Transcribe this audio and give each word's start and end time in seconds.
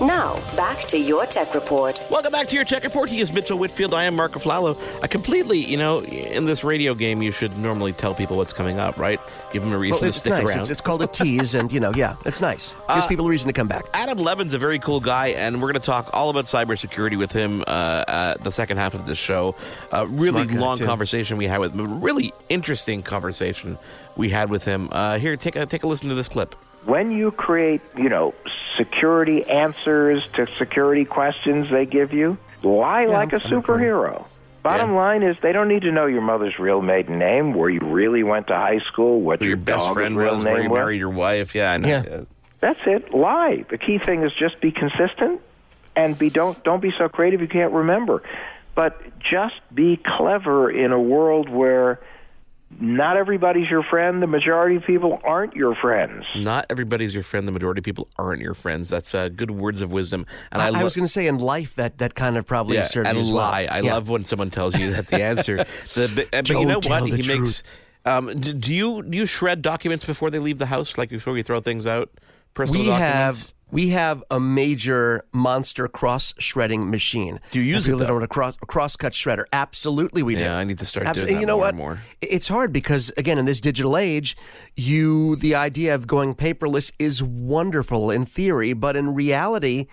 Now, 0.00 0.34
back 0.54 0.82
to 0.88 0.98
your 0.98 1.26
tech 1.26 1.54
report. 1.54 2.00
Welcome 2.08 2.30
back 2.30 2.46
to 2.48 2.54
your 2.54 2.64
tech 2.64 2.84
report. 2.84 3.08
He 3.08 3.18
is 3.18 3.32
Mitchell 3.32 3.58
Whitfield. 3.58 3.92
I 3.92 4.04
am 4.04 4.14
Mark 4.14 4.30
Aflalo. 4.32 4.78
I 5.02 5.08
completely, 5.08 5.58
you 5.58 5.76
know, 5.76 6.04
in 6.04 6.44
this 6.44 6.62
radio 6.62 6.94
game, 6.94 7.20
you 7.20 7.32
should 7.32 7.58
normally 7.58 7.92
tell 7.92 8.14
people 8.14 8.36
what's 8.36 8.52
coming 8.52 8.78
up, 8.78 8.96
right? 8.96 9.18
Give 9.52 9.60
them 9.60 9.72
a 9.72 9.78
reason 9.78 10.00
well, 10.00 10.12
to 10.12 10.16
stick 10.16 10.30
nice. 10.30 10.44
around. 10.46 10.60
It's, 10.60 10.70
it's, 10.70 10.80
called 10.80 11.02
a 11.02 11.06
tease, 11.12 11.54
and 11.54 11.72
you 11.72 11.80
know, 11.80 11.90
yeah, 11.96 12.14
it's 12.24 12.40
nice. 12.40 12.74
Gives 12.74 13.06
uh, 13.06 13.08
people 13.08 13.26
a 13.26 13.28
reason 13.28 13.48
to 13.48 13.52
come 13.52 13.66
back. 13.66 13.86
Adam 13.92 14.18
Levin's 14.18 14.54
a 14.54 14.58
very 14.58 14.78
cool 14.78 15.00
guy, 15.00 15.28
and 15.28 15.56
we're 15.60 15.72
going 15.72 15.80
to 15.80 15.86
talk 15.86 16.10
all 16.14 16.30
about 16.30 16.44
cybersecurity 16.44 17.18
with 17.18 17.32
him 17.32 17.64
uh, 17.66 18.04
at 18.06 18.44
the 18.44 18.52
second 18.52 18.76
half 18.76 18.94
of 18.94 19.04
this 19.04 19.18
show. 19.18 19.56
Uh, 19.90 20.06
really 20.08 20.46
long 20.46 20.78
conversation 20.78 21.38
we 21.38 21.48
had 21.48 21.58
with 21.58 21.74
him. 21.74 22.00
Really 22.00 22.32
interesting 22.48 23.02
conversation 23.02 23.76
we 24.16 24.28
had 24.28 24.48
with 24.48 24.64
him. 24.64 24.90
Uh, 24.92 25.18
here, 25.18 25.36
take 25.36 25.56
a 25.56 25.66
take 25.66 25.82
a 25.82 25.88
listen 25.88 26.08
to 26.08 26.14
this 26.14 26.28
clip 26.28 26.54
when 26.88 27.10
you 27.10 27.30
create, 27.30 27.82
you 27.96 28.08
know, 28.08 28.34
security 28.78 29.44
answers 29.46 30.22
to 30.32 30.46
security 30.56 31.04
questions 31.04 31.70
they 31.70 31.84
give 31.84 32.14
you, 32.14 32.38
lie 32.62 33.02
yeah, 33.02 33.08
like 33.08 33.32
a 33.34 33.40
superhero. 33.40 34.24
Bottom 34.62 34.90
yeah. 34.90 34.96
line 34.96 35.22
is 35.22 35.36
they 35.42 35.52
don't 35.52 35.68
need 35.68 35.82
to 35.82 35.92
know 35.92 36.06
your 36.06 36.22
mother's 36.22 36.58
real 36.58 36.80
maiden 36.80 37.18
name, 37.18 37.52
where 37.52 37.68
you 37.68 37.80
really 37.80 38.22
went 38.22 38.46
to 38.46 38.54
high 38.54 38.78
school, 38.80 39.20
what 39.20 39.40
your, 39.40 39.48
your 39.48 39.56
best 39.58 39.92
friend 39.92 40.16
real 40.16 40.34
was, 40.34 40.44
name 40.44 40.52
where 40.54 40.62
you 40.62 40.70
was. 40.70 40.78
married 40.78 40.98
your 40.98 41.10
wife. 41.10 41.54
Yeah, 41.54 41.72
I 41.72 41.76
know. 41.76 41.88
Yeah. 41.88 42.20
That's 42.60 42.80
it. 42.86 43.14
Lie. 43.14 43.66
The 43.68 43.78
key 43.78 43.98
thing 43.98 44.22
is 44.22 44.32
just 44.32 44.60
be 44.60 44.72
consistent 44.72 45.42
and 45.94 46.18
be 46.18 46.30
don't 46.30 46.62
don't 46.64 46.80
be 46.80 46.92
so 46.96 47.08
creative 47.08 47.42
you 47.42 47.48
can't 47.48 47.72
remember. 47.72 48.22
But 48.74 49.00
just 49.20 49.56
be 49.74 49.96
clever 49.96 50.70
in 50.70 50.92
a 50.92 51.00
world 51.00 51.48
where 51.48 52.00
not 52.80 53.16
everybody's 53.16 53.70
your 53.70 53.82
friend. 53.82 54.22
The 54.22 54.26
majority 54.26 54.76
of 54.76 54.84
people 54.84 55.20
aren't 55.24 55.56
your 55.56 55.74
friends. 55.74 56.26
Not 56.36 56.66
everybody's 56.68 57.14
your 57.14 57.22
friend. 57.22 57.48
The 57.48 57.52
majority 57.52 57.80
of 57.80 57.84
people 57.84 58.08
aren't 58.16 58.42
your 58.42 58.54
friends. 58.54 58.88
That's 58.88 59.14
uh, 59.14 59.28
good 59.28 59.50
words 59.50 59.80
of 59.82 59.90
wisdom. 59.90 60.26
And 60.52 60.60
I, 60.60 60.66
I, 60.66 60.70
lo- 60.70 60.80
I 60.80 60.84
was 60.84 60.94
going 60.94 61.06
to 61.06 61.12
say 61.12 61.26
in 61.26 61.38
life 61.38 61.76
that 61.76 61.98
that 61.98 62.14
kind 62.14 62.36
of 62.36 62.46
probably 62.46 62.76
yeah, 62.76 62.82
serves 62.82 63.08
and 63.08 63.16
you 63.16 63.22
as 63.22 63.30
lie. 63.30 63.62
well. 63.62 63.74
I 63.74 63.80
yeah. 63.80 63.94
love 63.94 64.08
when 64.08 64.24
someone 64.24 64.50
tells 64.50 64.78
you 64.78 64.92
that 64.92 65.08
the 65.08 65.22
answer. 65.22 65.64
the, 65.94 66.12
but 66.30 66.44
Don't 66.44 66.60
you 66.60 66.66
know 66.66 66.80
what? 66.84 67.04
He 67.04 67.22
truth. 67.22 67.26
makes. 67.26 67.62
Um, 68.04 68.34
do 68.36 68.72
you 68.72 69.02
do 69.02 69.18
you 69.18 69.26
shred 69.26 69.62
documents 69.62 70.04
before 70.04 70.30
they 70.30 70.38
leave 70.38 70.58
the 70.58 70.66
house? 70.66 70.96
Like 70.96 71.10
before 71.10 71.36
you 71.36 71.42
throw 71.42 71.60
things 71.60 71.86
out? 71.86 72.10
Personal 72.54 72.82
we 72.82 72.88
documents? 72.88 73.46
have 73.46 73.54
we 73.70 73.90
have 73.90 74.22
a 74.30 74.40
major 74.40 75.24
monster 75.32 75.88
cross 75.88 76.34
shredding 76.38 76.90
machine. 76.90 77.40
Do 77.50 77.60
you 77.60 77.74
use 77.74 77.88
it? 77.88 77.98
Though? 77.98 78.18
a 78.18 78.26
cross 78.28 78.56
cross 78.66 78.96
cut 78.96 79.12
shredder. 79.12 79.44
Absolutely, 79.52 80.22
we 80.22 80.34
do. 80.34 80.42
Yeah, 80.42 80.56
I 80.56 80.64
need 80.64 80.78
to 80.78 80.86
start 80.86 81.06
Absol- 81.06 81.14
doing 81.26 81.34
that 81.34 81.40
you 81.40 81.46
know 81.46 81.56
more 81.56 81.60
what? 81.64 81.68
and 81.70 81.78
more. 81.78 81.98
It's 82.20 82.48
hard 82.48 82.72
because 82.72 83.12
again, 83.16 83.38
in 83.38 83.44
this 83.44 83.60
digital 83.60 83.96
age, 83.96 84.36
you 84.76 85.36
the 85.36 85.54
idea 85.54 85.94
of 85.94 86.06
going 86.06 86.34
paperless 86.34 86.92
is 86.98 87.22
wonderful 87.22 88.10
in 88.10 88.24
theory, 88.24 88.72
but 88.72 88.96
in 88.96 89.14
reality, 89.14 89.86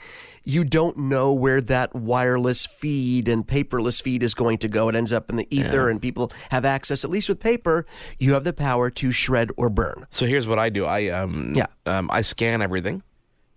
you 0.43 0.63
don't 0.63 0.97
know 0.97 1.33
where 1.33 1.59
that 1.61 1.95
wireless 1.95 2.65
feed 2.65 3.27
and 3.27 3.45
paperless 3.47 4.01
feed 4.01 4.21
is 4.23 4.33
going 4.33 4.57
to 4.59 4.67
go. 4.67 4.89
It 4.89 4.95
ends 4.95 5.11
up 5.11 5.29
in 5.29 5.35
the 5.37 5.47
ether, 5.49 5.85
Yeah. 5.85 5.91
and 5.91 6.01
people 6.01 6.31
have 6.51 6.65
access. 6.65 7.03
At 7.03 7.09
least 7.09 7.27
with 7.29 7.39
paper, 7.39 7.85
you 8.19 8.33
have 8.33 8.43
the 8.43 8.53
power 8.53 8.89
to 8.91 9.11
shred 9.11 9.49
or 9.57 9.69
burn. 9.69 10.05
So 10.11 10.25
here's 10.25 10.47
what 10.47 10.59
I 10.59 10.69
do. 10.69 10.85
I 10.85 11.07
um 11.09 11.53
Yeah. 11.55 11.65
um 11.85 12.09
I 12.11 12.21
scan 12.21 12.61
everything. 12.61 13.01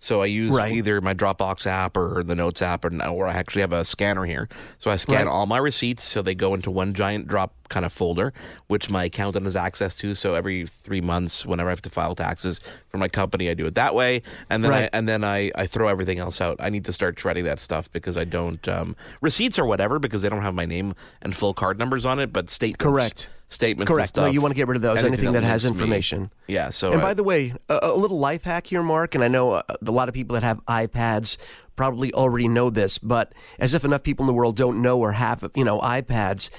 So 0.01 0.23
I 0.23 0.27
use 0.27 0.53
Right. 0.53 0.73
either 0.73 1.01
my 1.01 1.13
Dropbox 1.15 1.67
app 1.67 1.97
or 1.97 2.23
the 2.23 2.37
Notes 2.37 2.63
app, 2.63 2.85
or, 2.85 3.03
or 3.05 3.27
I 3.27 3.33
actually 3.33 3.63
have 3.63 3.73
a 3.73 3.85
scanner 3.85 4.25
here. 4.25 4.49
So 4.79 4.91
I 4.91 4.97
scan 4.97 5.27
Right. 5.27 5.31
all 5.33 5.47
my 5.47 5.59
receipts, 5.59 6.05
so 6.05 6.23
they 6.23 6.35
go 6.37 6.55
into 6.55 6.71
one 6.71 6.95
giant 6.95 7.27
drop 7.27 7.53
kind 7.69 7.85
of 7.85 7.93
folder, 7.93 8.33
which 8.69 8.89
my 8.91 9.05
accountant 9.05 9.45
has 9.45 9.57
access 9.57 9.95
to. 9.97 10.15
So 10.15 10.35
every 10.35 10.67
three 10.67 11.01
months, 11.01 11.45
whenever 11.45 11.69
I 11.69 11.73
have 11.73 11.83
to 11.83 11.91
file 11.91 12.15
taxes 12.15 12.61
for 12.89 12.99
my 12.99 13.09
company, 13.09 13.51
I 13.51 13.55
do 13.55 13.67
it 13.67 13.75
that 13.75 13.95
way, 13.95 14.23
and 14.49 14.63
then 14.63 14.71
Right. 14.71 14.85
I 14.85 14.91
and 14.97 15.09
then 15.09 15.25
I, 15.25 15.51
I 15.55 15.67
throw 15.67 15.89
everything 15.89 16.19
else 16.19 16.41
out. 16.41 16.57
I 16.61 16.71
need 16.71 16.85
to 16.85 16.93
start 16.93 17.19
shredding 17.19 17.45
that 17.45 17.61
stuff 17.61 17.91
because 17.93 18.17
I 18.17 18.25
don't 18.25 18.67
um, 18.69 18.95
receipts 19.21 19.59
or 19.59 19.67
whatever 19.67 19.99
because 19.99 20.23
they 20.23 20.29
don't 20.29 20.43
have 20.43 20.55
my 20.55 20.65
name 20.67 20.95
and 21.23 21.35
full 21.35 21.55
card 21.55 21.79
numbers 21.79 22.07
on 22.07 22.19
it, 22.21 22.33
but 22.33 22.51
statements. 22.51 22.83
Correct. 22.83 23.29
Statements. 23.51 23.89
Correct. 23.89 24.15
No, 24.17 24.27
you 24.27 24.43
want 24.43 24.51
to 24.53 24.57
get 24.57 24.69
rid 24.69 24.77
of 24.77 24.83
those. 24.83 25.03
Anything, 25.03 25.33
that 25.33 25.43
has 25.43 25.65
links 25.65 25.79
me. 25.79 25.83
information. 25.85 26.31
Yeah. 26.47 26.69
So 26.71 26.93
And 26.93 27.01
I- 27.01 27.05
by 27.05 27.15
the 27.15 27.23
way, 27.25 27.55
a, 27.69 27.79
a 27.83 27.97
little 27.97 28.19
life 28.19 28.43
hack 28.43 28.67
here, 28.67 28.83
Mark, 28.83 29.15
and 29.15 29.25
I 29.25 29.29
know 29.29 29.53
uh, 29.53 29.63
a 29.87 29.91
lot 29.91 30.09
of 30.09 30.15
people 30.15 30.35
that 30.35 30.43
have 30.43 30.61
iPads 30.67 31.39
probably 31.75 32.13
already 32.13 32.47
know 32.49 32.69
this, 32.71 32.99
but 32.99 33.33
as 33.59 33.73
if 33.73 33.85
enough 33.85 34.03
people 34.03 34.25
in 34.25 34.27
the 34.27 34.35
world 34.35 34.57
don't 34.57 34.83
know 34.83 34.99
or 34.99 35.13
have, 35.13 35.49
you 35.55 35.65
know, 35.65 35.81
iPads, 35.81 36.51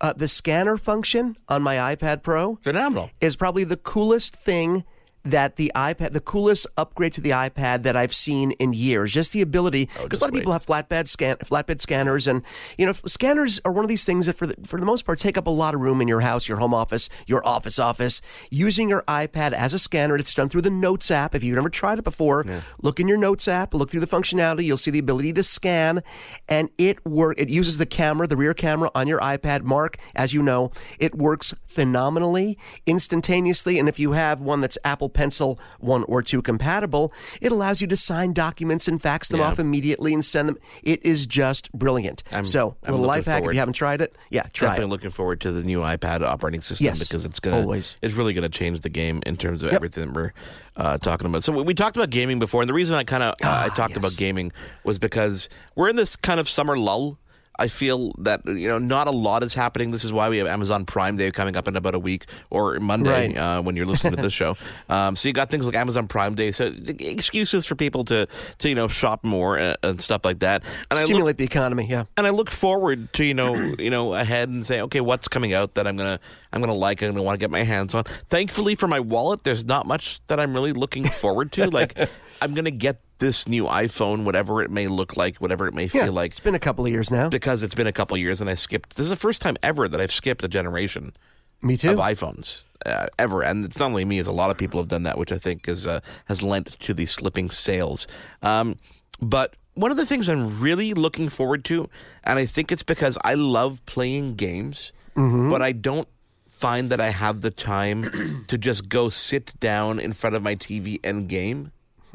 uh, 0.00 0.12
the 0.12 0.28
scanner 0.28 0.76
function 0.76 1.36
on 1.48 1.62
my 1.62 1.96
iPad 1.96 2.22
Pro 2.22 2.56
phenomenal. 2.62 3.10
is 3.20 3.34
probably 3.34 3.64
the 3.64 3.78
coolest 3.78 4.36
thing 4.36 4.84
that 5.30 5.56
the 5.56 5.72
iPad, 5.74 6.12
the 6.12 6.20
coolest 6.20 6.66
upgrade 6.76 7.12
to 7.14 7.20
the 7.20 7.30
iPad 7.30 7.82
that 7.82 7.96
I've 7.96 8.14
seen 8.14 8.52
in 8.52 8.72
years. 8.72 9.12
Just 9.12 9.32
the 9.32 9.42
ability, 9.42 9.88
because 10.02 10.22
Oh, 10.22 10.24
a 10.24 10.26
lot 10.26 10.30
of 10.30 10.34
people 10.34 10.52
have 10.52 10.64
flatbed 10.66 11.08
scan, 11.08 11.36
flatbed 11.36 11.80
scanners, 11.80 12.26
and 12.26 12.42
you 12.78 12.86
know, 12.86 12.92
scanners 12.92 13.60
are 13.64 13.72
one 13.72 13.84
of 13.84 13.88
these 13.88 14.04
things 14.04 14.26
that, 14.26 14.36
for 14.36 14.46
the, 14.46 14.56
for 14.66 14.78
the 14.80 14.86
most 14.86 15.04
part, 15.04 15.18
take 15.18 15.36
up 15.36 15.46
a 15.46 15.50
lot 15.50 15.74
of 15.74 15.80
room 15.80 16.00
in 16.00 16.08
your 16.08 16.20
house, 16.20 16.48
your 16.48 16.58
home 16.58 16.72
office, 16.74 17.08
your 17.26 17.46
office 17.46 17.78
office. 17.78 18.20
Using 18.50 18.88
your 18.88 19.02
iPad 19.02 19.52
as 19.52 19.74
a 19.74 19.78
scanner, 19.78 20.16
it's 20.16 20.32
done 20.34 20.48
through 20.48 20.62
the 20.62 20.70
Notes 20.70 21.10
app. 21.10 21.34
If 21.34 21.42
you've 21.42 21.56
never 21.56 21.70
tried 21.70 21.98
it 21.98 22.04
before, 22.04 22.44
look 22.80 23.00
in 23.00 23.08
your 23.08 23.18
Notes 23.18 23.48
app, 23.48 23.74
look 23.74 23.90
through 23.90 24.00
the 24.00 24.06
functionality. 24.06 24.64
You'll 24.64 24.76
see 24.76 24.90
the 24.90 24.98
ability 24.98 25.32
to 25.34 25.42
scan, 25.42 26.02
and 26.48 26.70
it 26.78 27.04
work. 27.06 27.38
It 27.38 27.48
uses 27.48 27.78
the 27.78 27.86
camera, 27.86 28.26
the 28.26 28.36
rear 28.36 28.54
camera 28.54 28.90
on 28.94 29.06
your 29.06 29.20
iPad. 29.20 29.62
Mark, 29.62 29.98
as 30.14 30.32
you 30.32 30.42
know, 30.42 30.70
it 30.98 31.14
works 31.14 31.54
phenomenally, 31.66 32.58
instantaneously, 32.86 33.78
and 33.78 33.88
if 33.88 33.98
you 33.98 34.12
have 34.12 34.40
one 34.40 34.60
that's 34.60 34.78
Apple 34.84 35.08
Pencil 35.16 35.58
one 35.80 36.04
or 36.04 36.22
two 36.22 36.42
compatible, 36.42 37.12
it 37.40 37.50
allows 37.50 37.80
you 37.80 37.86
to 37.88 37.96
sign 37.96 38.32
documents 38.34 38.86
and 38.86 39.00
fax 39.00 39.28
them 39.28 39.40
Yeah. 39.40 39.46
off 39.48 39.58
immediately 39.58 40.12
and 40.14 40.24
send 40.24 40.48
them. 40.48 40.58
It 40.82 41.04
is 41.04 41.26
just 41.26 41.72
brilliant. 41.72 42.22
I'm- 42.30 42.44
so, 42.44 42.76
I'm 42.84 42.92
little 42.92 43.06
life 43.06 43.24
hack 43.24 43.42
if 43.44 43.52
you 43.52 43.58
haven't 43.58 43.72
tried 43.74 44.00
it. 44.02 44.14
Yeah, 44.30 44.42
try 44.52 44.68
Definitely 44.68 44.84
it. 44.84 44.92
looking 44.92 45.10
forward 45.10 45.40
to 45.40 45.50
the 45.52 45.62
new 45.62 45.80
iPad 45.80 46.22
operating 46.22 46.60
system 46.60 46.84
Yes, 46.84 46.98
because 47.00 47.24
it's 47.24 47.40
gonna 47.40 47.56
always. 47.56 47.96
it's 48.02 48.14
really 48.14 48.34
gonna 48.34 48.48
change 48.48 48.80
the 48.82 48.88
game 48.90 49.22
in 49.26 49.36
terms 49.36 49.62
of 49.62 49.68
Yep. 49.70 49.76
everything 49.76 50.06
that 50.06 50.14
we're 50.14 50.32
uh, 50.76 50.98
talking 50.98 51.26
about. 51.26 51.42
So 51.42 51.52
we, 51.54 51.62
we 51.62 51.74
talked 51.74 51.96
about 51.96 52.10
gaming 52.10 52.38
before, 52.38 52.60
and 52.60 52.68
the 52.68 52.74
reason 52.74 52.94
I 52.96 53.04
kind 53.04 53.22
of 53.22 53.30
uh, 53.42 53.62
I 53.64 53.74
talked 53.74 53.96
about 53.96 54.12
Ah, 54.12 54.16
gaming 54.18 54.52
was 54.84 54.98
because 54.98 55.48
we're 55.74 55.88
in 55.88 55.96
this 55.96 56.16
kind 56.16 56.38
of 56.38 56.48
summer 56.48 56.76
lull. 56.76 57.18
I 57.58 57.68
feel 57.68 58.12
that 58.18 58.44
you 58.46 58.68
know 58.68 58.78
not 58.78 59.08
a 59.08 59.10
lot 59.10 59.42
is 59.42 59.54
happening. 59.54 59.90
This 59.90 60.04
is 60.04 60.12
why 60.12 60.28
we 60.28 60.38
have 60.38 60.46
Amazon 60.46 60.84
Prime 60.84 61.16
Day 61.16 61.30
coming 61.30 61.56
up 61.56 61.66
in 61.68 61.76
about 61.76 61.94
a 61.94 61.98
week 61.98 62.26
or 62.50 62.78
Monday 62.80 63.28
Right. 63.28 63.36
uh, 63.36 63.62
when 63.62 63.76
you're 63.76 63.86
listening 63.86 64.16
to 64.16 64.22
this 64.22 64.32
show. 64.32 64.56
Um, 64.88 65.16
so 65.16 65.28
you 65.28 65.32
got 65.32 65.50
things 65.50 65.66
like 65.66 65.74
Amazon 65.74 66.06
Prime 66.06 66.34
Day, 66.36 66.52
so 66.52 66.72
excuses 67.00 67.66
for 67.66 67.74
people 67.74 68.04
to 68.06 68.26
to 68.58 68.68
you 68.68 68.74
know 68.74 68.88
shop 68.88 69.24
more 69.24 69.56
and, 69.58 69.76
and 69.82 70.00
stuff 70.02 70.24
like 70.24 70.40
that. 70.40 70.62
And 70.90 70.98
I 70.98 71.02
look- 71.02 71.06
Stimulate 71.06 71.38
the 71.38 71.44
economy. 71.44 71.86
Yeah. 71.88 72.04
and 72.16 72.26
I 72.26 72.30
look 72.30 72.50
forward 72.50 73.12
to 73.14 73.24
you 73.24 73.34
know 73.34 73.54
you 73.78 73.90
know 73.90 74.14
ahead 74.14 74.48
and 74.48 74.64
say 74.64 74.80
okay 74.82 75.00
what's 75.00 75.28
coming 75.28 75.52
out 75.54 75.74
that 75.74 75.86
I'm 75.86 75.96
gonna 75.96 76.20
I'm 76.52 76.60
gonna 76.60 76.74
like 76.74 77.02
I'm 77.02 77.10
gonna 77.10 77.22
want 77.22 77.34
to 77.34 77.38
get 77.38 77.50
my 77.50 77.62
hands 77.62 77.94
on. 77.94 78.04
Thankfully 78.28 78.74
for 78.74 78.86
my 78.86 79.00
wallet, 79.00 79.44
there's 79.44 79.64
not 79.64 79.86
much 79.86 80.20
that 80.28 80.38
I'm 80.40 80.54
really 80.54 80.72
looking 80.72 81.04
forward 81.08 81.52
to. 81.52 81.68
like 81.70 81.96
I'm 82.42 82.54
gonna 82.54 82.70
get 82.70 83.00
this 83.18 83.48
new 83.48 83.64
iPhone, 83.64 84.24
whatever 84.24 84.62
it 84.62 84.70
may 84.70 84.86
look 84.86 85.16
like, 85.16 85.36
whatever 85.36 85.66
it 85.66 85.74
may 85.74 85.88
feel 85.88 86.04
Yeah, 86.04 86.10
like, 86.10 86.32
it's 86.32 86.40
been 86.40 86.54
a 86.54 86.58
couple 86.58 86.84
of 86.84 86.92
years 86.92 87.10
now. 87.10 87.28
because 87.28 87.62
it's 87.62 87.74
been 87.74 87.86
a 87.86 87.92
couple 87.92 88.14
of 88.14 88.20
years 88.20 88.40
and 88.40 88.50
I 88.50 88.54
skipped. 88.54 88.96
This 88.96 89.04
is 89.04 89.10
the 89.10 89.16
first 89.16 89.40
time 89.42 89.56
ever 89.62 89.88
that 89.88 90.00
I've 90.00 90.12
skipped 90.12 90.44
a 90.44 90.48
generation 90.48 91.14
Me 91.62 91.76
too. 91.76 91.92
of 91.92 91.96
iPhones 91.98 92.64
uh, 92.84 93.06
ever, 93.18 93.42
and 93.42 93.64
it's 93.64 93.78
not 93.78 93.86
only 93.86 94.04
me; 94.04 94.18
as 94.18 94.26
a 94.26 94.32
lot 94.32 94.50
of 94.50 94.58
people 94.58 94.78
have 94.80 94.88
done 94.88 95.04
that, 95.04 95.16
which 95.18 95.32
I 95.32 95.38
think 95.38 95.66
is 95.68 95.86
uh, 95.86 96.00
has 96.26 96.42
lent 96.42 96.78
to 96.80 96.92
the 96.94 97.06
slipping 97.06 97.48
sales. 97.50 98.06
Um, 98.42 98.76
but 99.20 99.56
one 99.74 99.90
of 99.90 99.96
the 99.96 100.04
things 100.06 100.28
I'm 100.28 100.60
really 100.60 100.92
looking 100.94 101.28
forward 101.30 101.64
to, 101.66 101.88
and 102.24 102.38
I 102.38 102.44
think 102.46 102.70
it's 102.70 102.82
because 102.82 103.16
I 103.24 103.34
love 103.34 103.84
playing 103.86 104.34
games, 104.34 104.92
but 105.14 105.62
I 105.62 105.72
don't 105.72 106.06
find 106.48 106.90
that 106.90 107.00
I 107.00 107.08
have 107.10 107.40
the 107.40 107.50
time 107.50 108.44
to 108.48 108.56
just 108.58 108.88
go 108.90 109.08
sit 109.08 109.58
down 109.60 109.98
in 109.98 110.12
front 110.12 110.36
of 110.36 110.42
my 110.42 110.54
TV 110.56 110.98
and 111.04 111.28
game 111.28 111.72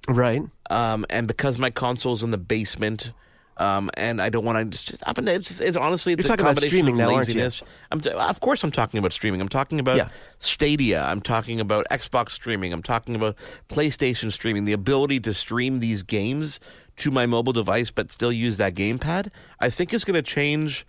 Right. 0.09 0.41
um, 0.69 1.05
and 1.09 1.27
because 1.27 1.57
my 1.59 1.69
console's 1.69 2.23
in 2.23 2.31
the 2.31 2.37
basement, 2.37 3.11
um, 3.57 3.91
and 3.95 4.19
I 4.21 4.29
don't 4.29 4.43
want 4.43 4.57
to 4.57 4.65
just, 4.83 5.03
up 5.07 5.17
and 5.19 5.29
it's, 5.29 5.47
just, 5.47 5.61
it's 5.61 5.77
honestly 5.77 6.13
it's 6.13 6.25
You're 6.25 6.33
a 6.33 6.37
talking 6.37 6.45
about 6.45 6.55
combination 6.55 6.69
streaming 6.69 6.93
of 6.95 6.97
now, 6.97 7.15
aren't 7.15 7.27
you? 7.27 7.33
laziness. 7.35 7.63
I'm 7.91 8.01
of 8.29 8.39
course 8.39 8.63
I'm 8.63 8.71
talking 8.71 8.97
about 8.97 9.13
streaming. 9.13 9.39
I'm 9.41 9.49
talking 9.49 9.79
about 9.79 9.97
Yeah. 9.97 10.07
Stadia. 10.39 11.03
I'm 11.03 11.21
talking 11.21 11.59
about 11.59 11.85
Xbox 11.91 12.31
streaming. 12.31 12.73
I'm 12.73 12.81
talking 12.81 13.13
about 13.15 13.35
PlayStation 13.69 14.31
streaming. 14.31 14.65
The 14.65 14.73
ability 14.73 15.19
to 15.21 15.33
stream 15.33 15.79
these 15.79 16.01
games 16.01 16.59
to 16.97 17.11
my 17.11 17.25
mobile 17.27 17.53
device 17.53 17.91
but 17.91 18.11
still 18.11 18.31
use 18.31 18.57
that 18.57 18.73
gamepad, 18.73 19.29
I 19.59 19.69
think 19.69 19.93
is 19.93 20.03
going 20.03 20.15
to 20.15 20.21
change 20.23 20.85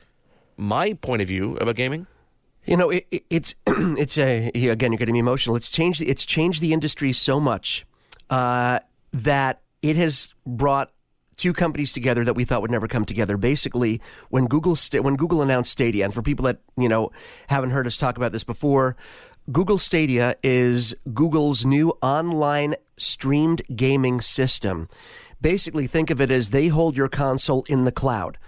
my 0.57 0.95
point 0.95 1.21
of 1.21 1.29
view 1.29 1.57
about 1.59 1.77
gaming. 1.77 2.07
You 2.65 2.77
know, 2.77 2.91
it, 2.91 3.07
it, 3.11 3.25
it's 3.29 3.55
it's 3.67 4.17
a 4.17 4.47
again. 4.55 4.93
You're 4.93 4.99
getting 4.99 5.13
me 5.13 5.19
emotional. 5.19 5.57
It's 5.57 5.71
changed. 5.71 6.01
It's 6.01 6.25
changed 6.25 6.63
the 6.63 6.73
industry 6.73 7.13
so 7.13 7.39
much 7.41 7.85
uh, 8.31 8.79
that 9.13 9.63
it 9.83 9.97
has 9.97 10.33
brought 10.47 10.93
two 11.37 11.53
companies 11.53 11.93
together 11.93 12.25
that 12.25 12.35
we 12.35 12.45
thought 12.45 12.63
would 12.63 12.71
never 12.71 12.89
come 12.89 13.05
together. 13.05 13.37
Basically, 13.37 14.01
when 14.31 14.47
Google 14.47 14.77
when 15.01 15.17
Google 15.17 15.43
announced 15.43 15.73
Stadia, 15.73 16.05
and 16.05 16.15
for 16.15 16.23
people 16.23 16.45
that 16.45 16.59
you 16.77 16.89
know 16.89 17.11
haven't 17.49 17.71
heard 17.71 17.87
us 17.87 17.97
talk 17.97 18.17
about 18.17 18.33
this 18.33 18.45
before, 18.45 18.97
Google 19.51 19.79
Stadia 19.79 20.37
is 20.43 20.95
Google's 21.13 21.65
new 21.65 21.91
online 22.03 22.77
streamed 22.97 23.63
gaming 23.75 24.21
system. 24.21 24.89
Basically, 25.41 25.87
think 25.87 26.11
of 26.11 26.21
it 26.21 26.31
as 26.31 26.51
they 26.51 26.69
hold 26.69 26.97
your 26.97 27.09
console 27.09 27.65
in 27.69 27.85
the 27.85 27.93
cloud. 27.93 28.39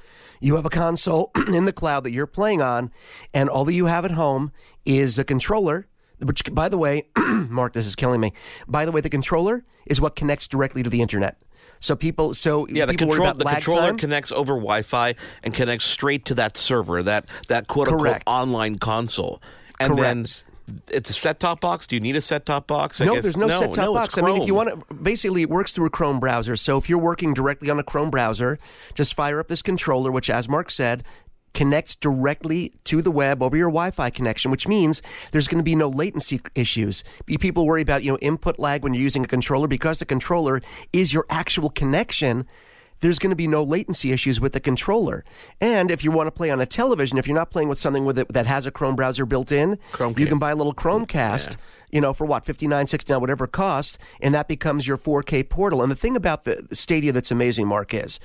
You 0.40 0.56
have 0.56 0.66
a 0.66 0.70
console 0.70 1.32
in 1.48 1.64
the 1.64 1.72
cloud 1.72 2.04
that 2.04 2.12
you're 2.12 2.26
playing 2.26 2.62
on, 2.62 2.92
and 3.32 3.48
all 3.48 3.64
that 3.64 3.74
you 3.74 3.86
have 3.86 4.04
at 4.04 4.12
home 4.12 4.52
is 4.84 5.18
a 5.18 5.24
controller. 5.24 5.88
Which, 6.24 6.42
by 6.54 6.68
the 6.68 6.78
way, 6.78 7.08
Mark, 7.16 7.74
this 7.74 7.86
is 7.86 7.94
killing 7.94 8.20
me. 8.20 8.32
By 8.66 8.84
the 8.84 8.92
way, 8.92 9.00
the 9.00 9.10
controller 9.10 9.64
is 9.86 10.00
what 10.00 10.16
connects 10.16 10.48
directly 10.48 10.82
to 10.82 10.90
the 10.90 11.02
internet. 11.02 11.36
So 11.80 11.94
people, 11.94 12.32
so 12.32 12.66
yeah, 12.68 12.86
the, 12.86 12.94
control, 12.96 13.34
the 13.34 13.44
controller 13.44 13.88
time. 13.88 13.98
connects 13.98 14.32
over 14.32 14.54
Wi-Fi 14.54 15.14
and 15.42 15.52
connects 15.52 15.84
straight 15.84 16.24
to 16.26 16.34
that 16.36 16.56
server, 16.56 17.02
that 17.02 17.28
that 17.48 17.66
quote 17.66 17.88
unquote 17.88 18.22
online 18.26 18.78
console, 18.78 19.42
and 19.78 19.94
Correct. 19.94 20.02
then 20.02 20.24
it's 20.88 21.10
a 21.10 21.12
set-top 21.12 21.60
box. 21.60 21.86
Do 21.86 21.96
you 21.96 22.00
need 22.00 22.16
a 22.16 22.22
set-top 22.22 22.66
box? 22.66 23.00
I 23.00 23.04
no, 23.04 23.14
guess- 23.14 23.24
there's 23.24 23.36
no, 23.36 23.48
set-top 23.48 23.84
no, 23.84 23.92
box. 23.92 24.16
I 24.16 24.22
mean, 24.22 24.40
if 24.40 24.46
you 24.46 24.54
want 24.54 24.70
to, 24.70 24.94
basically, 24.94 25.42
it 25.42 25.50
works 25.50 25.74
through 25.74 25.86
a 25.86 25.90
Chrome 25.90 26.20
browser. 26.20 26.56
So 26.56 26.78
if 26.78 26.88
you're 26.88 26.98
working 26.98 27.34
directly 27.34 27.68
on 27.68 27.78
a 27.78 27.82
Chrome 27.82 28.10
browser, 28.10 28.58
just 28.94 29.14
fire 29.14 29.38
up 29.40 29.48
this 29.48 29.60
controller, 29.60 30.10
which, 30.10 30.30
as 30.30 30.48
Mark 30.48 30.70
said, 30.70 31.04
connects 31.54 31.96
directly 31.96 32.72
to 32.84 33.00
the 33.00 33.10
web 33.10 33.42
over 33.42 33.56
your 33.56 33.70
Wi-Fi 33.70 34.10
connection, 34.10 34.50
which 34.50 34.68
means 34.68 35.00
there's 35.30 35.48
going 35.48 35.58
to 35.58 35.64
be 35.64 35.74
no 35.74 35.88
latency 35.88 36.40
issues. 36.54 37.04
People 37.26 37.66
worry 37.66 37.82
about 37.82 38.02
you 38.02 38.12
know 38.12 38.18
input 38.18 38.58
lag 38.58 38.82
when 38.82 38.92
you're 38.92 39.02
using 39.02 39.24
a 39.24 39.28
controller 39.28 39.68
because 39.68 40.00
the 40.00 40.04
controller 40.04 40.60
is 40.92 41.14
your 41.14 41.24
actual 41.30 41.70
connection 41.70 42.46
there's 43.04 43.18
going 43.18 43.30
to 43.30 43.36
be 43.36 43.46
no 43.46 43.62
latency 43.62 44.12
issues 44.12 44.40
with 44.40 44.54
the 44.54 44.60
controller. 44.60 45.26
And 45.60 45.90
if 45.90 46.02
you 46.02 46.10
want 46.10 46.26
to 46.28 46.30
play 46.30 46.50
on 46.50 46.58
a 46.58 46.66
television, 46.66 47.18
if 47.18 47.26
you're 47.26 47.36
not 47.36 47.50
playing 47.50 47.68
with 47.68 47.78
something 47.78 48.06
with 48.06 48.18
it 48.18 48.32
that 48.32 48.46
has 48.46 48.66
a 48.66 48.70
Chrome 48.70 48.96
browser 48.96 49.26
built 49.26 49.52
in, 49.52 49.76
Chromecast. 49.92 50.18
you 50.18 50.26
can 50.26 50.38
buy 50.38 50.52
a 50.52 50.56
little 50.56 50.74
Chromecast, 50.74 51.56
you 51.90 52.00
know, 52.00 52.14
for 52.14 52.24
what, 52.24 52.46
59, 52.46 52.86
69, 52.86 53.20
whatever 53.20 53.44
it 53.44 53.52
costs, 53.52 53.98
and 54.22 54.34
that 54.34 54.48
becomes 54.48 54.88
your 54.88 54.96
4K 54.96 55.46
portal. 55.50 55.82
And 55.82 55.92
the 55.92 55.96
thing 55.96 56.16
about 56.16 56.44
the 56.44 56.64
the 56.68 56.76
Stadia 56.76 57.12
that's 57.12 57.30
amazing, 57.30 57.66
Mark, 57.66 57.94
is 57.94 58.20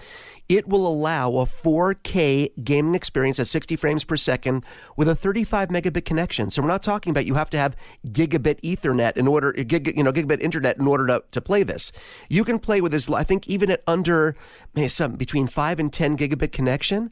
it 0.47 0.67
will 0.67 0.87
allow 0.87 1.29
a 1.33 1.45
4K 1.45 2.51
gaming 2.63 2.95
experience 2.95 3.39
at 3.39 3.47
60 3.47 3.75
frames 3.75 4.03
per 4.03 4.17
second 4.17 4.65
with 4.97 5.07
a 5.07 5.15
35 5.15 5.69
megabit 5.69 6.05
connection. 6.05 6.49
So 6.49 6.61
we're 6.63 6.67
not 6.67 6.81
talking 6.81 7.11
about 7.11 7.25
you 7.25 7.35
have 7.35 7.51
to 7.51 7.57
have 7.57 7.75
gigabit 8.07 8.59
Ethernet 8.61 9.15
in 9.15 9.27
order, 9.27 9.51
gig, 9.51 9.95
you 9.95 10.03
know, 10.03 10.11
gigabit 10.11 10.41
internet 10.41 10.77
in 10.77 10.87
order 10.87 11.05
to, 11.07 11.23
to 11.31 11.41
play 11.41 11.61
this. 11.61 11.91
You 12.29 12.43
can 12.43 12.57
play 12.57 12.81
with 12.81 12.91
this, 12.91 13.09
I 13.09 13.23
think, 13.23 13.47
even 13.47 13.69
at 13.69 13.83
under 13.85 14.35
eh, 14.75 14.87
some 14.87 15.13
between 15.13 15.47
5 15.47 15.79
and 15.79 15.91
10 15.91 16.17
gigabit 16.17 16.51
connection. 16.51 17.11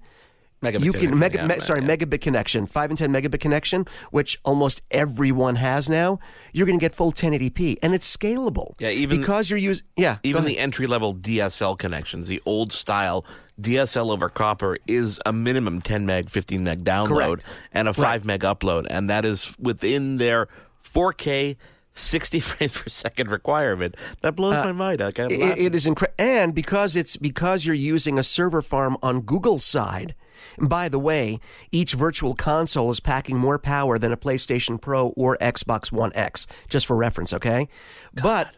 Megabit 0.61 0.83
you 0.83 0.91
can 0.91 1.19
mega, 1.19 1.37
yeah, 1.37 1.47
me- 1.47 1.59
sorry 1.59 1.81
yeah. 1.81 1.95
megabit 1.95 2.19
connection, 2.19 2.65
five 2.65 2.89
and 2.89 2.97
ten 2.97 3.11
megabit 3.13 3.39
connection, 3.39 3.85
which 4.09 4.39
almost 4.43 4.81
everyone 4.89 5.55
has 5.55 5.87
now. 5.87 6.17
You're 6.51 6.65
going 6.65 6.79
to 6.79 6.83
get 6.83 6.95
full 6.95 7.11
1080p, 7.11 7.77
and 7.83 7.93
it's 7.93 8.17
scalable. 8.17 8.73
Yeah, 8.79 8.89
even- 8.89 9.19
because 9.19 9.51
you're 9.51 9.59
using 9.59 9.85
yeah, 9.95 10.17
Even 10.23 10.45
the 10.45 10.57
entry 10.57 10.87
level 10.87 11.13
DSL 11.13 11.77
connections, 11.77 12.27
the 12.27 12.41
old 12.43 12.71
style 12.71 13.23
DSL 13.61 14.09
over 14.09 14.29
copper, 14.29 14.79
is 14.87 15.19
a 15.27 15.31
minimum 15.31 15.79
10 15.79 16.07
meg, 16.07 16.27
15 16.27 16.63
meg 16.63 16.83
download 16.83 17.07
Correct. 17.07 17.43
and 17.71 17.87
a 17.87 17.93
5 17.93 18.25
meg 18.25 18.41
upload. 18.41 18.87
And 18.89 19.07
that 19.11 19.25
is 19.25 19.55
within 19.59 20.17
their 20.17 20.47
4K 20.83 21.55
60 21.97 22.39
frames 22.49 22.71
per 22.73 22.89
second 22.89 23.29
requirement. 23.31 23.95
That 24.21 24.35
blows 24.35 24.53
my 24.63 24.71
mind. 24.71 24.99
Like, 24.99 25.19
Uh, 25.19 25.27
It- 25.29 25.57
it 25.57 25.75
is 25.75 25.85
incredible, 25.85 26.15
and 26.19 26.53
because 26.55 26.95
it's 26.95 27.17
because 27.17 27.65
you're 27.65 27.75
using 27.75 28.17
a 28.19 28.23
server 28.23 28.61
farm 28.61 28.97
on 29.01 29.21
Google's 29.21 29.65
side. 29.65 30.13
And 30.57 30.69
by 30.69 30.87
the 30.89 30.99
way, 30.99 31.39
each 31.71 31.93
virtual 31.93 32.35
console 32.35 32.89
is 32.91 32.99
packing 32.99 33.37
more 33.37 33.57
power 33.57 33.97
than 33.99 34.11
a 34.11 34.17
PlayStation 34.17 34.79
Pro 34.79 35.09
or 35.09 35.37
Xbox 35.41 35.91
One 35.91 36.11
X, 36.13 36.45
just 36.69 36.85
for 36.85 36.95
reference, 36.95 37.33
okay? 37.33 37.67
But 38.13 38.49